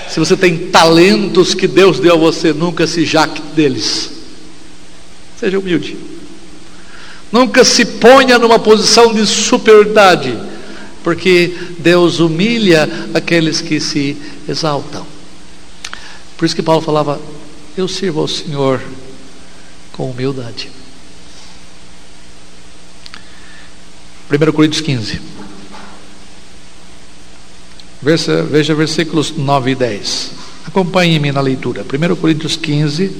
[0.09, 4.11] se você tem talentos que Deus deu a você, nunca se jacte deles.
[5.39, 5.97] Seja humilde.
[7.31, 10.35] Nunca se ponha numa posição de superioridade,
[11.03, 14.17] porque Deus humilha aqueles que se
[14.47, 15.05] exaltam.
[16.35, 17.21] Por isso que Paulo falava:
[17.79, 18.81] Eu sirvo ao Senhor
[19.93, 20.69] com humildade.
[24.29, 25.21] 1 Coríntios 15.
[28.01, 30.31] Veja, versículos 9 e 10.
[30.65, 31.85] Acompanhe-me na leitura.
[31.85, 33.15] 1 Coríntios 15,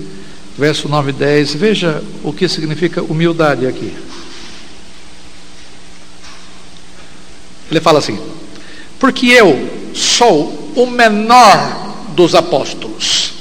[0.58, 1.54] verso 9 e 10.
[1.54, 3.96] Veja o que significa humildade aqui.
[7.72, 8.20] Ele fala assim:
[9.00, 13.39] Porque eu sou o menor dos apóstolos,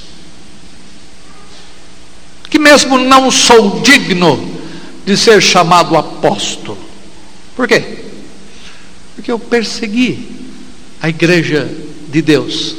[2.51, 4.59] que mesmo não sou digno
[5.05, 6.79] de ser chamado apóstolo.
[7.55, 7.99] Por quê?
[9.15, 10.29] Porque eu persegui
[11.01, 11.69] a igreja
[12.09, 12.77] de Deus.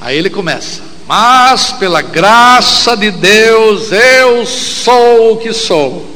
[0.00, 6.10] Aí ele começa: Mas pela graça de Deus eu sou o que sou.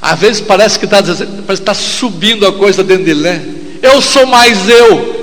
[0.00, 1.00] Às vezes parece que está
[1.64, 3.54] tá subindo a coisa dentro dele, né?
[3.80, 5.21] Eu sou mais eu.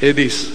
[0.00, 0.48] Ele diz: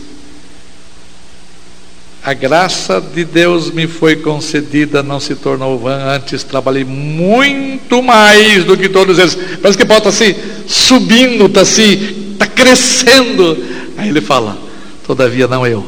[2.26, 6.16] a graça de Deus me foi concedida, não se tornou vã.
[6.16, 9.36] Antes trabalhei muito mais do que todos eles.
[9.62, 10.36] Parece que Paulo está assim,
[10.68, 13.56] subindo, está assim, está crescendo.
[13.96, 14.58] Aí ele fala:
[15.06, 15.86] Todavia não eu,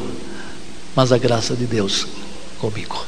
[0.95, 2.06] mas a graça de Deus
[2.60, 3.04] comigo.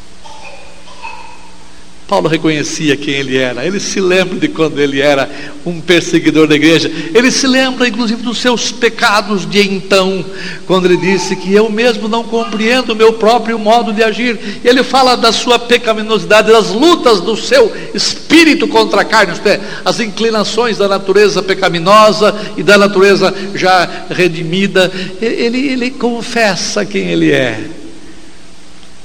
[2.10, 5.30] Paulo reconhecia quem ele era, ele se lembra de quando ele era
[5.64, 10.26] um perseguidor da igreja, ele se lembra inclusive dos seus pecados de então,
[10.66, 14.68] quando ele disse que eu mesmo não compreendo o meu próprio modo de agir, e
[14.68, 19.99] ele fala da sua pecaminosidade, das lutas do seu espírito contra a carne, é, as
[19.99, 24.91] inclinações da natureza pecaminosa e da natureza já redimida,
[25.22, 27.79] ele, ele confessa quem ele é.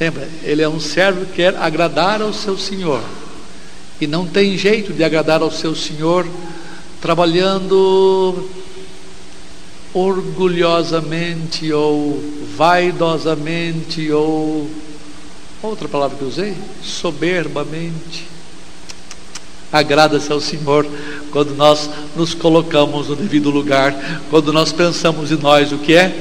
[0.05, 3.03] Lembra, ele é um servo que quer agradar ao seu senhor.
[3.99, 6.27] E não tem jeito de agradar ao seu senhor
[7.01, 8.47] trabalhando
[9.95, 12.23] orgulhosamente ou
[12.55, 14.69] vaidosamente ou
[15.63, 18.29] outra palavra que usei, soberbamente.
[19.73, 20.87] Agrada-se ao Senhor
[21.31, 23.95] quando nós nos colocamos no devido lugar,
[24.29, 26.15] quando nós pensamos em nós o que é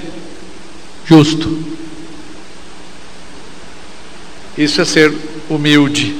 [1.06, 1.73] justo
[4.58, 5.14] isso é ser
[5.50, 6.16] humilde.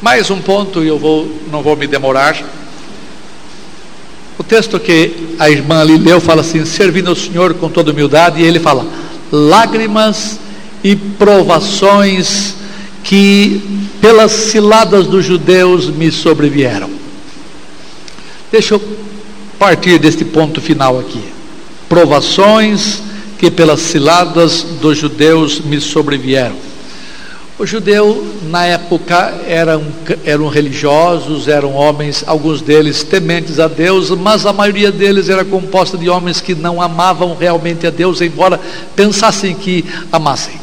[0.00, 2.36] Mais um ponto, e eu vou, não vou me demorar.
[4.38, 8.40] O texto que a irmã ali leu fala assim: servindo ao Senhor com toda humildade,
[8.40, 8.86] e ele fala:
[9.30, 10.38] lágrimas
[10.82, 12.56] e provações
[13.04, 16.90] que pelas ciladas dos judeus me sobrevieram.
[18.50, 18.82] Deixa eu
[19.58, 21.22] partir deste ponto final aqui.
[21.88, 23.02] Provações
[23.42, 26.54] que pelas ciladas dos judeus me sobrevieram.
[27.58, 29.82] O judeu, na época, eram,
[30.24, 35.98] eram religiosos, eram homens, alguns deles tementes a Deus, mas a maioria deles era composta
[35.98, 38.60] de homens que não amavam realmente a Deus, embora
[38.94, 40.54] pensassem que amassem.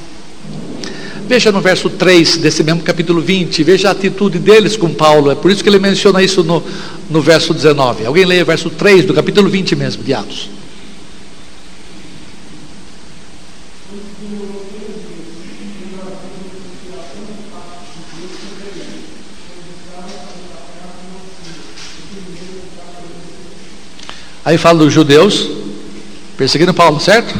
[1.27, 5.35] Veja no verso 3 desse mesmo capítulo 20, veja a atitude deles com Paulo, é
[5.35, 6.63] por isso que ele menciona isso no,
[7.09, 8.05] no verso 19.
[8.05, 10.58] Alguém leia o verso 3 do capítulo 20 mesmo, de Atos.
[24.49, 25.47] Aí fala dos judeus
[26.35, 27.37] perseguindo Paulo, certo?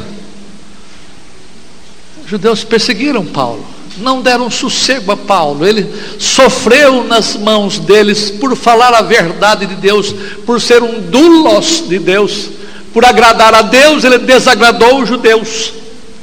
[2.28, 3.66] Judeus perseguiram Paulo,
[3.98, 9.74] não deram sossego a Paulo, ele sofreu nas mãos deles por falar a verdade de
[9.74, 10.14] Deus,
[10.46, 12.52] por ser um dulos de Deus,
[12.94, 15.74] por agradar a Deus, ele desagradou os judeus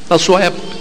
[0.09, 0.77] da sua época.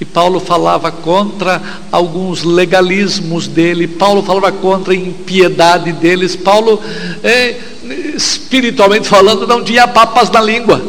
[0.00, 1.60] E Paulo falava contra
[1.90, 6.36] alguns legalismos dele, Paulo falava contra a impiedade deles.
[6.36, 6.80] Paulo,
[7.24, 7.56] é,
[7.92, 10.82] espiritualmente falando, não tinha papas na língua.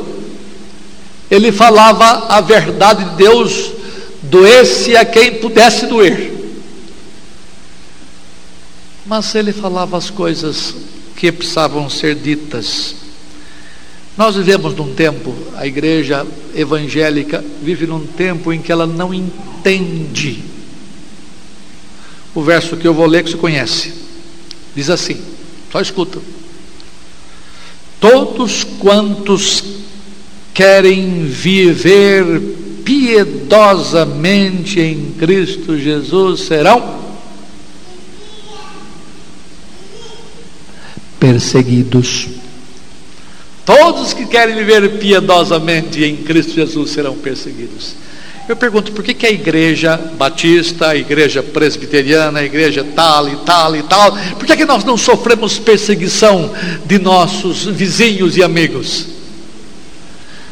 [1.30, 3.72] Ele falava a verdade de Deus,
[4.24, 6.34] doesse a quem pudesse doer.
[9.06, 10.76] Mas ele falava as coisas
[11.16, 12.96] que precisavam ser ditas.
[14.18, 16.26] Nós vivemos num tempo, a igreja
[16.56, 20.44] evangélica vive num tempo em que ela não entende
[22.34, 23.94] o verso que eu vou ler que você conhece.
[24.76, 25.20] Diz assim,
[25.72, 26.20] só escuta.
[28.00, 29.64] Todos quantos
[30.54, 32.26] querem viver
[32.86, 36.98] piedosamente em Cristo Jesus serão
[41.20, 42.30] perseguidos.
[43.66, 47.96] Todos que querem viver piedosamente em Cristo Jesus serão perseguidos.
[48.48, 53.36] Eu pergunto, por que, que a igreja batista, a igreja presbiteriana, a igreja tal e
[53.38, 56.50] tal e tal, por que, que nós não sofremos perseguição
[56.86, 59.08] de nossos vizinhos e amigos?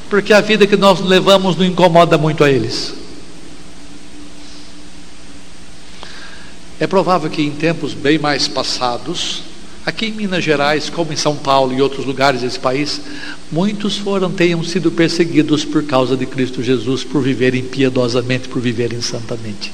[0.09, 2.93] Porque a vida que nós levamos não incomoda muito a eles.
[6.77, 9.41] É provável que em tempos bem mais passados,
[9.85, 12.99] Aqui em Minas Gerais, como em São Paulo e outros lugares desse país,
[13.51, 19.01] muitos foram, tenham sido perseguidos por causa de Cristo Jesus, por viverem piedosamente, por viverem
[19.01, 19.71] santamente.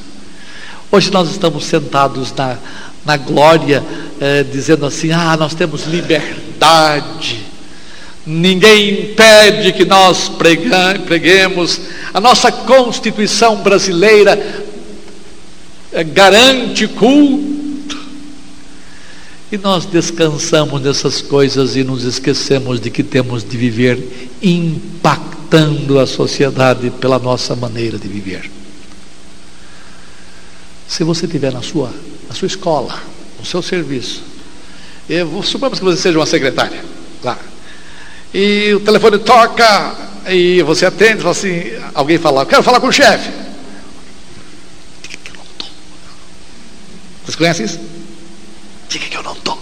[0.92, 2.58] Hoje nós estamos sentados na,
[3.06, 3.84] na glória,
[4.20, 7.40] eh, dizendo assim: ah, nós temos liberdade,
[8.26, 10.30] ninguém impede que nós
[11.08, 11.80] preguemos,
[12.14, 14.38] a nossa Constituição brasileira
[15.94, 17.51] eh, garante culto
[19.52, 26.08] e nós descansamos nessas coisas e nos esquecemos de que temos de viver impactando a
[26.08, 28.50] sociedade pela nossa maneira de viver.
[30.88, 31.92] Se você tiver na sua,
[32.30, 32.98] na sua escola,
[33.38, 34.24] no seu serviço,
[35.10, 36.84] eu, suponhamos que você seja uma secretária
[37.22, 37.38] lá,
[38.34, 39.96] e o telefone toca
[40.30, 43.30] e você atende, fala assim, alguém fala, quero falar com o chefe.
[47.26, 47.91] Vocês conhecem isso?
[48.92, 49.58] Diga que eu não estou.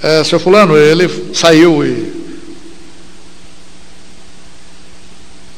[0.00, 2.16] É, seu fulano, ele saiu e.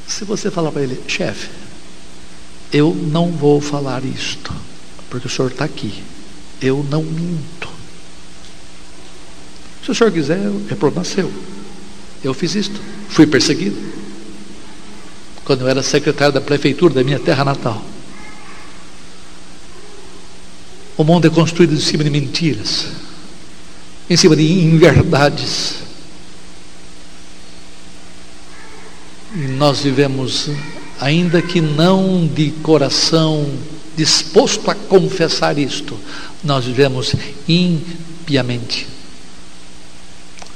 [0.08, 1.50] Se você falar para ele, chefe,
[2.72, 4.50] eu não vou falar isto,
[5.10, 6.02] porque o senhor está aqui.
[6.58, 7.68] Eu não minto.
[9.84, 11.30] Se o senhor quiser, é problema seu.
[12.24, 12.80] Eu fiz isto,
[13.10, 13.76] fui perseguido.
[15.44, 17.84] Quando eu era secretário da prefeitura da minha terra natal.
[21.00, 22.88] O mundo é construído em cima de mentiras,
[24.10, 25.76] em cima de inverdades.
[29.34, 30.50] E nós vivemos,
[31.00, 33.50] ainda que não de coração
[33.96, 35.98] disposto a confessar isto,
[36.44, 37.14] nós vivemos
[37.48, 38.86] impiamente,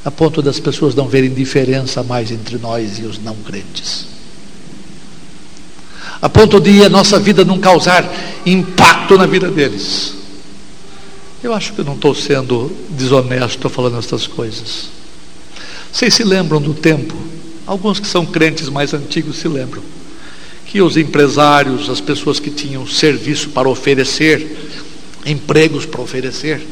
[0.04, 4.08] a ponto das pessoas não verem diferença mais entre nós e os não crentes
[6.22, 8.10] a ponto de a nossa vida não causar
[8.46, 10.23] impacto na vida deles.
[11.44, 14.88] Eu acho que não estou sendo desonesto falando essas coisas.
[15.92, 17.14] Vocês se lembram do tempo?
[17.66, 19.82] Alguns que são crentes mais antigos se lembram.
[20.64, 24.56] Que os empresários, as pessoas que tinham serviço para oferecer,
[25.26, 26.66] empregos para oferecer,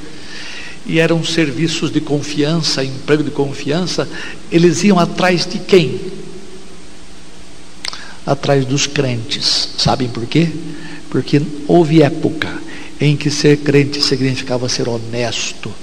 [0.87, 4.09] e eram serviços de confiança, emprego de confiança,
[4.51, 6.01] eles iam atrás de quem?
[8.25, 9.69] Atrás dos crentes.
[9.77, 10.49] Sabem por quê?
[11.11, 12.72] Porque houve época
[13.05, 15.75] em que ser crente significava ser honesto,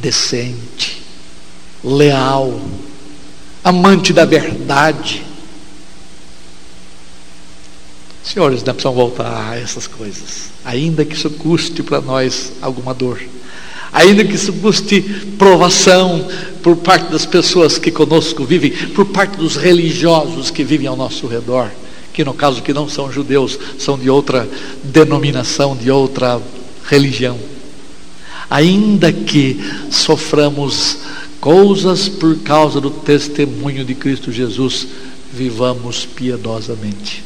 [0.00, 1.02] decente,
[1.82, 2.60] leal,
[3.64, 5.24] amante da verdade.
[8.22, 13.20] Senhores, não precisam voltar a essas coisas, ainda que isso custe para nós alguma dor,
[13.92, 15.00] ainda que isso custe
[15.36, 16.28] provação
[16.62, 21.26] por parte das pessoas que conosco vivem, por parte dos religiosos que vivem ao nosso
[21.26, 21.72] redor,
[22.12, 24.48] que no caso que não são judeus, são de outra
[24.84, 26.40] denominação, de outra
[26.88, 27.38] religião.
[28.50, 29.60] Ainda que
[29.90, 30.98] soframos
[31.40, 34.86] coisas por causa do testemunho de Cristo Jesus,
[35.32, 37.22] vivamos piedosamente.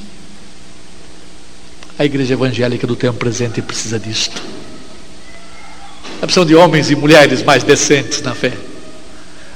[1.98, 4.42] A igreja evangélica do tempo presente precisa disto.
[6.20, 8.52] A precisam de homens e mulheres mais decentes na fé,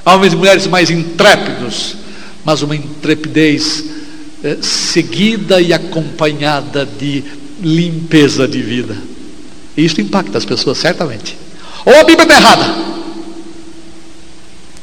[0.05, 1.95] homens e mulheres mais intrépidos,
[2.45, 3.83] mas uma intrepidez
[4.43, 7.23] eh, seguida e acompanhada de
[7.61, 8.95] limpeza de vida.
[9.77, 11.37] E isso impacta as pessoas, certamente.
[11.85, 12.97] Ou a Bíblia está errada.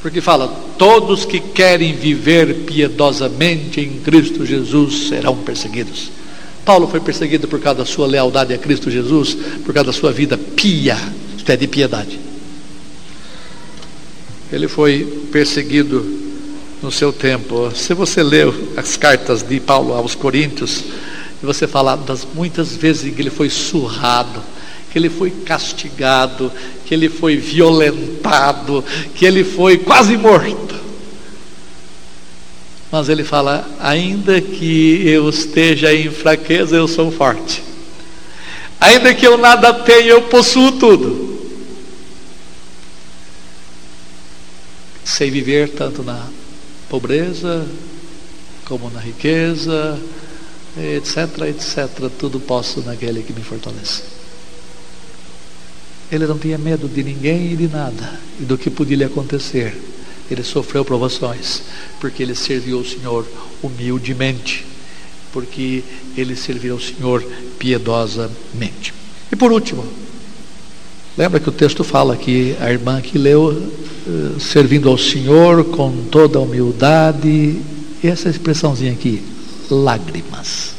[0.00, 6.10] Porque fala: todos que querem viver piedosamente em Cristo Jesus serão perseguidos.
[6.64, 10.12] Paulo foi perseguido por causa da sua lealdade a Cristo Jesus, por causa da sua
[10.12, 10.96] vida pia,
[11.36, 12.18] isto é, de piedade.
[14.50, 16.06] Ele foi perseguido
[16.82, 17.70] no seu tempo.
[17.74, 20.84] Se você leu as cartas de Paulo aos Coríntios,
[21.44, 24.42] você fala das muitas vezes em que ele foi surrado,
[24.94, 26.52] que ele foi castigado,
[26.86, 30.72] que ele foi violentado, que ele foi quase morto.
[32.92, 37.60] Mas ele fala: ainda que eu esteja em fraqueza, eu sou forte.
[38.80, 41.40] Ainda que eu nada tenha, eu possuo tudo.
[45.04, 46.24] Sei viver tanto na
[46.88, 47.66] pobreza
[48.64, 50.00] como na riqueza,
[50.78, 52.08] etc, etc.
[52.16, 54.23] Tudo posso naquele que me fortalece.
[56.10, 59.74] Ele não tinha medo de ninguém e de nada, e do que podia lhe acontecer.
[60.30, 61.62] Ele sofreu provações,
[62.00, 63.26] porque ele serviu o Senhor
[63.62, 64.64] humildemente,
[65.32, 65.82] porque
[66.16, 67.24] ele serviu ao Senhor
[67.58, 68.94] piedosamente.
[69.30, 69.84] E por último,
[71.16, 76.04] lembra que o texto fala que a irmã que leu, uh, servindo ao Senhor com
[76.10, 77.60] toda humildade,
[78.02, 79.22] e essa expressãozinha aqui,
[79.70, 80.74] lágrimas.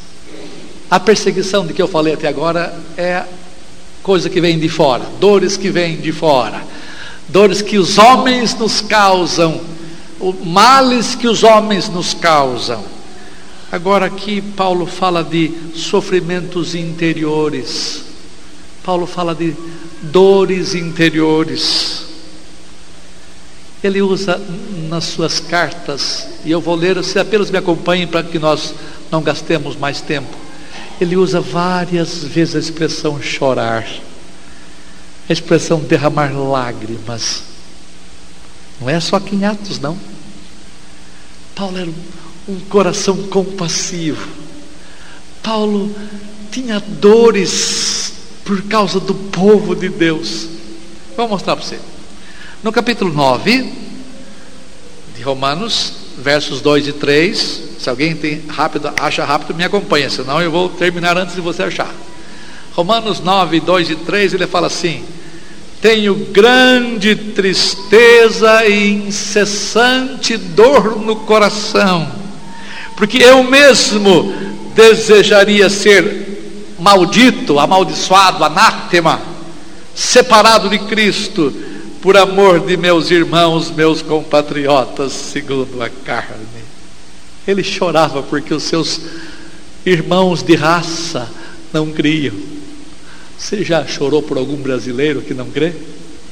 [0.90, 3.24] A perseguição de que eu falei até agora é
[4.06, 6.64] coisa que vem de fora, dores que vêm de fora,
[7.28, 9.60] dores que os homens nos causam,
[10.44, 12.84] males que os homens nos causam.
[13.72, 18.04] Agora aqui Paulo fala de sofrimentos interiores.
[18.84, 19.56] Paulo fala de
[20.04, 22.06] dores interiores.
[23.84, 24.40] Ele usa
[24.88, 28.76] nas suas cartas, e eu vou ler, você apenas me acompanhem para que nós
[29.10, 30.45] não gastemos mais tempo
[31.00, 33.86] ele usa várias vezes a expressão chorar,
[35.28, 37.44] a expressão derramar lágrimas.
[38.80, 39.98] Não é só aqui em Atos, não.
[41.56, 41.90] Paulo era
[42.48, 44.28] um coração compassivo.
[45.42, 45.94] Paulo
[46.52, 50.48] tinha dores por causa do povo de Deus.
[51.16, 51.80] Vou mostrar para você.
[52.62, 53.74] No capítulo 9
[55.16, 60.42] de Romanos, versos 2 e 3, se alguém tem rápido, acha rápido, me acompanha, senão
[60.42, 61.94] eu vou terminar antes de você achar.
[62.74, 65.04] Romanos 9, 2 e 3, ele fala assim:
[65.82, 72.12] Tenho grande tristeza e incessante dor no coração,
[72.98, 74.34] porque eu mesmo
[74.76, 79.22] desejaria ser maldito, amaldiçoado, anátema,
[79.96, 81.54] separado de Cristo,
[82.02, 86.55] por amor de meus irmãos, meus compatriotas, segundo a carne.
[87.48, 89.02] Ele chorava porque os seus
[89.86, 91.30] irmãos de raça
[91.72, 92.34] não criam.
[93.38, 95.74] Você já chorou por algum brasileiro que não crê?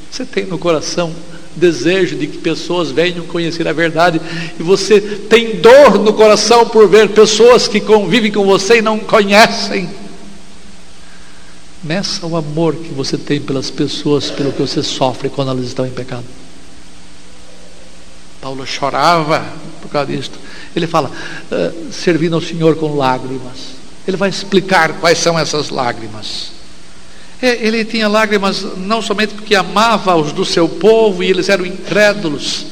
[0.09, 1.13] Você tem no coração
[1.55, 4.19] desejo de que pessoas venham conhecer a verdade
[4.59, 8.99] e você tem dor no coração por ver pessoas que convivem com você e não
[8.99, 9.89] conhecem.
[11.83, 15.85] Meça o amor que você tem pelas pessoas, pelo que você sofre quando elas estão
[15.85, 16.23] em pecado.
[18.43, 19.41] Paulo chorava
[19.81, 20.37] por causa disto.
[20.75, 23.73] Ele fala, uh, servindo ao Senhor com lágrimas.
[24.05, 26.51] Ele vai explicar quais são essas lágrimas.
[27.41, 31.65] É, ele tinha lágrimas não somente porque amava os do seu povo e eles eram
[31.65, 32.65] incrédulos,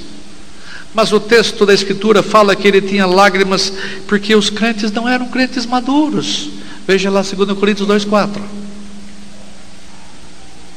[0.94, 3.72] mas o texto da Escritura fala que ele tinha lágrimas
[4.08, 6.50] porque os crentes não eram crentes maduros.
[6.86, 8.42] Veja lá 2 Coríntios 2,4.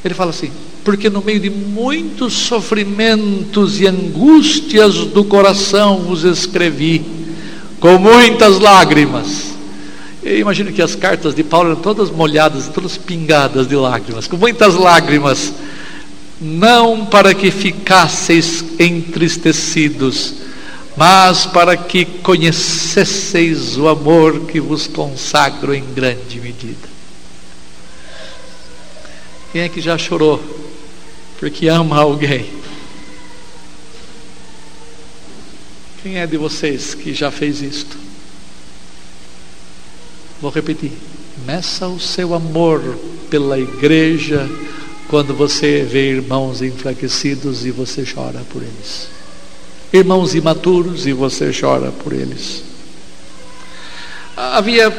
[0.05, 0.53] Ele fala assim:
[0.85, 7.03] porque no meio de muitos sofrimentos e angústias do coração vos escrevi,
[7.80, 9.55] com muitas lágrimas.
[10.22, 14.37] Eu imagino que as cartas de Paulo eram todas molhadas, todas pingadas de lágrimas, com
[14.37, 15.55] muitas lágrimas,
[16.39, 20.35] não para que ficasseis entristecidos,
[20.97, 26.95] mas para que conhecesseis o amor que vos consagro em grande medida.
[29.51, 30.63] Quem é que já chorou
[31.45, 32.47] porque ama alguém.
[36.03, 37.95] Quem é de vocês que já fez isto?
[40.40, 40.92] Vou repetir.
[41.45, 42.80] Meça o seu amor
[43.28, 44.49] pela igreja
[45.07, 49.09] quando você vê irmãos enfraquecidos e você chora por eles.
[49.92, 52.64] Irmãos imaturos e você chora por eles.
[54.34, 54.90] Havia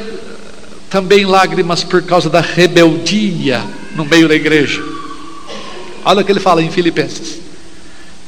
[0.88, 3.64] também lágrimas por causa da rebeldia
[3.96, 4.95] no meio da igreja.
[6.06, 7.40] Olha o que ele fala em Filipenses: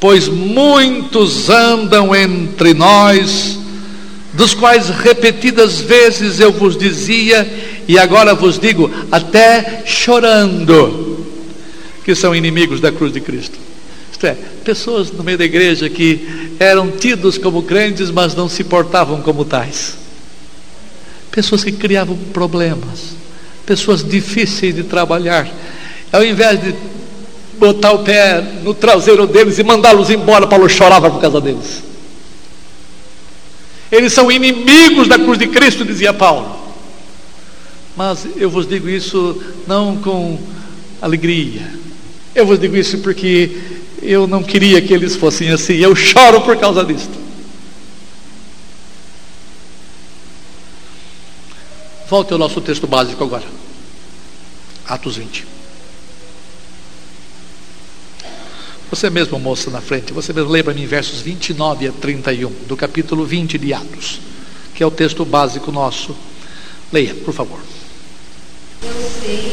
[0.01, 3.57] Pois muitos andam entre nós,
[4.35, 7.49] dos quais repetidas vezes eu vos dizia,
[7.87, 11.24] e agora vos digo, até chorando,
[12.05, 13.57] que são inimigos da cruz de Cristo.
[14.11, 18.64] Isto é, pessoas no meio da igreja que eram tidos como crentes, mas não se
[18.64, 19.97] portavam como tais.
[21.31, 23.14] Pessoas que criavam problemas,
[23.64, 25.49] pessoas difíceis de trabalhar.
[26.11, 26.74] Ao invés de
[27.59, 31.83] botar o pé no traseiro deles e mandá-los embora, Paulo chorava por causa deles.
[33.91, 36.57] Eles são inimigos da cruz de Cristo, dizia Paulo.
[37.97, 40.39] Mas eu vos digo isso não com
[41.03, 41.73] alegria.
[42.35, 43.57] Eu vos digo isso porque
[44.01, 45.75] eu não queria que eles fossem assim.
[45.75, 47.19] Eu choro por causa disto.
[52.09, 53.45] Volte ao nosso texto básico agora.
[54.87, 55.58] Atos 20.
[58.91, 62.74] Você mesmo, moça, na frente, você mesmo lembra para mim versos 29 a 31 do
[62.74, 64.18] capítulo 20 de Atos,
[64.74, 66.16] que é o texto básico nosso.
[66.91, 67.61] Leia, por favor.
[68.82, 69.53] Eu sei,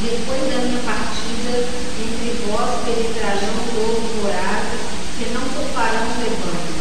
[0.00, 1.66] depois da minha partida,
[1.98, 4.80] entre vós penetrarão lobo vorazes
[5.18, 6.78] que não toparão o rebanho.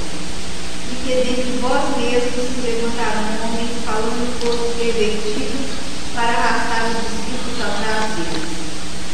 [0.92, 5.66] E que dentre vós mesmos se levantarão homens falando todos pervertidos
[6.14, 8.68] para arrastar os discípulos atrás deles.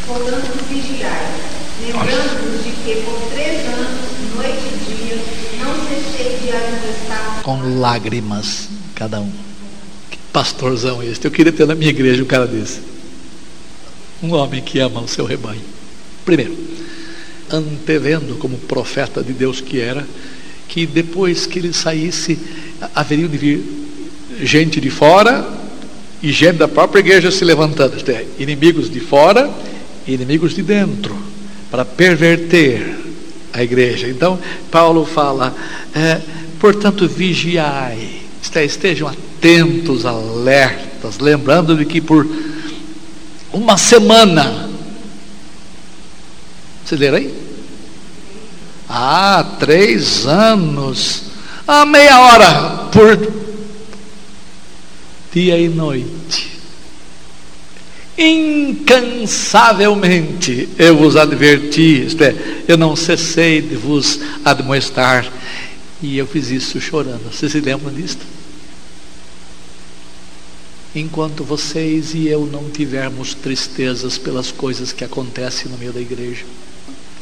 [0.05, 1.52] Portanto, vigiai
[1.85, 3.99] lembrando-vos de que por três anos,
[4.35, 5.17] noite e dia,
[5.59, 7.41] não cessei de admoestar.
[7.43, 9.31] Com lágrimas, cada um.
[10.09, 11.25] Que pastorzão este.
[11.25, 12.79] Eu queria ter na minha igreja um cara desse.
[14.21, 15.61] Um homem que ama o seu rebanho.
[16.23, 16.55] Primeiro,
[17.51, 20.07] antevendo como profeta de Deus que era,
[20.69, 22.39] que depois que ele saísse,
[22.95, 23.61] haveria de vir
[24.41, 25.45] gente de fora
[26.21, 29.51] e gente da própria igreja se levantando, é, inimigos de fora
[30.07, 31.32] e inimigos de dentro
[31.73, 32.99] para perverter
[33.51, 34.07] a igreja.
[34.07, 35.55] Então, Paulo fala,
[35.95, 36.21] é,
[36.59, 42.27] portanto, vigiai, estejam atentos, alertas, lembrando de que por
[43.51, 44.69] uma semana,
[46.85, 47.33] vocês leram aí?
[48.87, 51.23] Ah, três anos,
[51.67, 53.33] a meia hora por
[55.33, 56.52] dia e noite
[58.17, 62.35] incansavelmente eu vos adverti, isto é,
[62.67, 65.31] eu não cessei de vos admoestar,
[66.01, 67.31] e eu fiz isso chorando.
[67.31, 68.25] Vocês se lembram disto?
[70.95, 76.45] Enquanto vocês e eu não tivermos tristezas pelas coisas que acontecem no meio da igreja,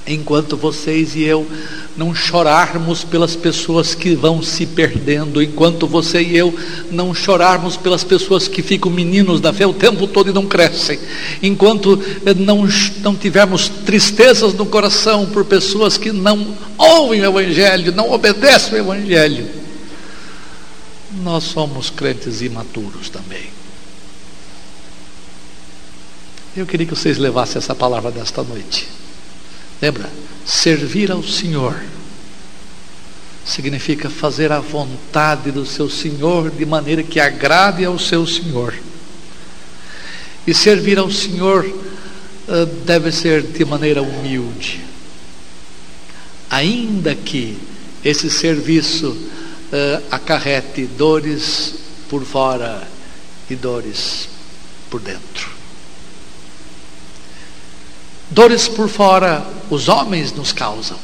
[0.05, 1.47] enquanto vocês e eu
[1.95, 6.53] não chorarmos pelas pessoas que vão se perdendo, enquanto você e eu
[6.89, 10.99] não chorarmos pelas pessoas que ficam meninos da fé o tempo todo e não crescem,
[11.43, 12.01] enquanto
[12.37, 12.67] não,
[13.01, 18.77] não tivermos tristezas no coração por pessoas que não ouvem o Evangelho, não obedecem o
[18.77, 19.47] Evangelho,
[21.23, 23.61] nós somos crentes imaturos também.
[26.55, 29.00] Eu queria que vocês levassem essa palavra desta noite.
[29.81, 30.09] Lembra?
[30.45, 31.75] Servir ao Senhor
[33.45, 38.73] significa fazer a vontade do seu Senhor de maneira que agrade ao seu Senhor.
[40.45, 44.81] E servir ao Senhor uh, deve ser de maneira humilde.
[46.49, 47.57] Ainda que
[48.03, 51.75] esse serviço uh, acarrete dores
[52.09, 52.87] por fora
[53.49, 54.29] e dores
[54.89, 55.60] por dentro.
[58.31, 60.97] Dores por fora os homens nos causam,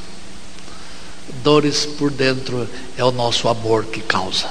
[1.44, 2.68] dores por dentro
[2.98, 4.50] é o nosso amor que causa.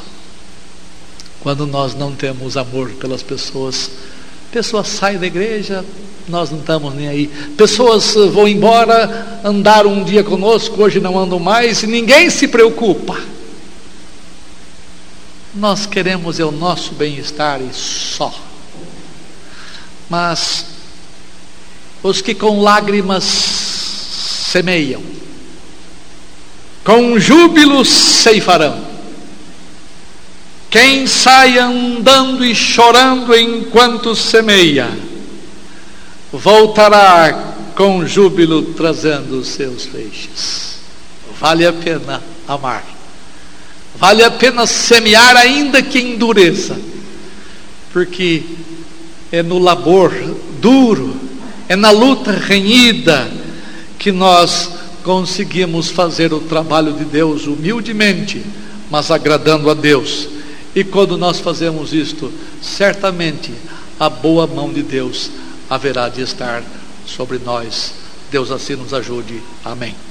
[1.41, 3.91] Quando nós não temos amor pelas pessoas,
[4.53, 5.83] pessoas saem da igreja,
[6.29, 7.29] nós não estamos nem aí.
[7.57, 13.19] Pessoas vão embora, andaram um dia conosco, hoje não andam mais, e ninguém se preocupa.
[15.55, 18.35] Nós queremos é o nosso bem-estar e só.
[20.11, 20.76] Mas
[22.03, 25.03] os que com lágrimas semeiam,
[26.85, 28.97] com júbilo ceifarão.
[30.71, 34.89] Quem sai andando e chorando enquanto semeia,
[36.33, 40.77] voltará com júbilo trazendo os seus feixes.
[41.41, 42.85] Vale a pena amar,
[43.97, 46.79] vale a pena semear, ainda que endureça,
[47.93, 48.43] porque
[49.31, 50.13] é no labor
[50.61, 51.26] duro
[51.69, 53.31] é na luta renhida
[53.99, 54.71] que nós
[55.03, 58.45] conseguimos fazer o trabalho de Deus humildemente,
[58.91, 60.29] mas agradando a Deus.
[60.75, 63.53] E quando nós fazemos isto, certamente
[63.99, 65.31] a boa mão de Deus
[65.71, 66.63] haverá de estar
[67.07, 67.95] sobre nós.
[68.31, 69.41] Deus assim nos ajude.
[69.65, 70.06] Amém.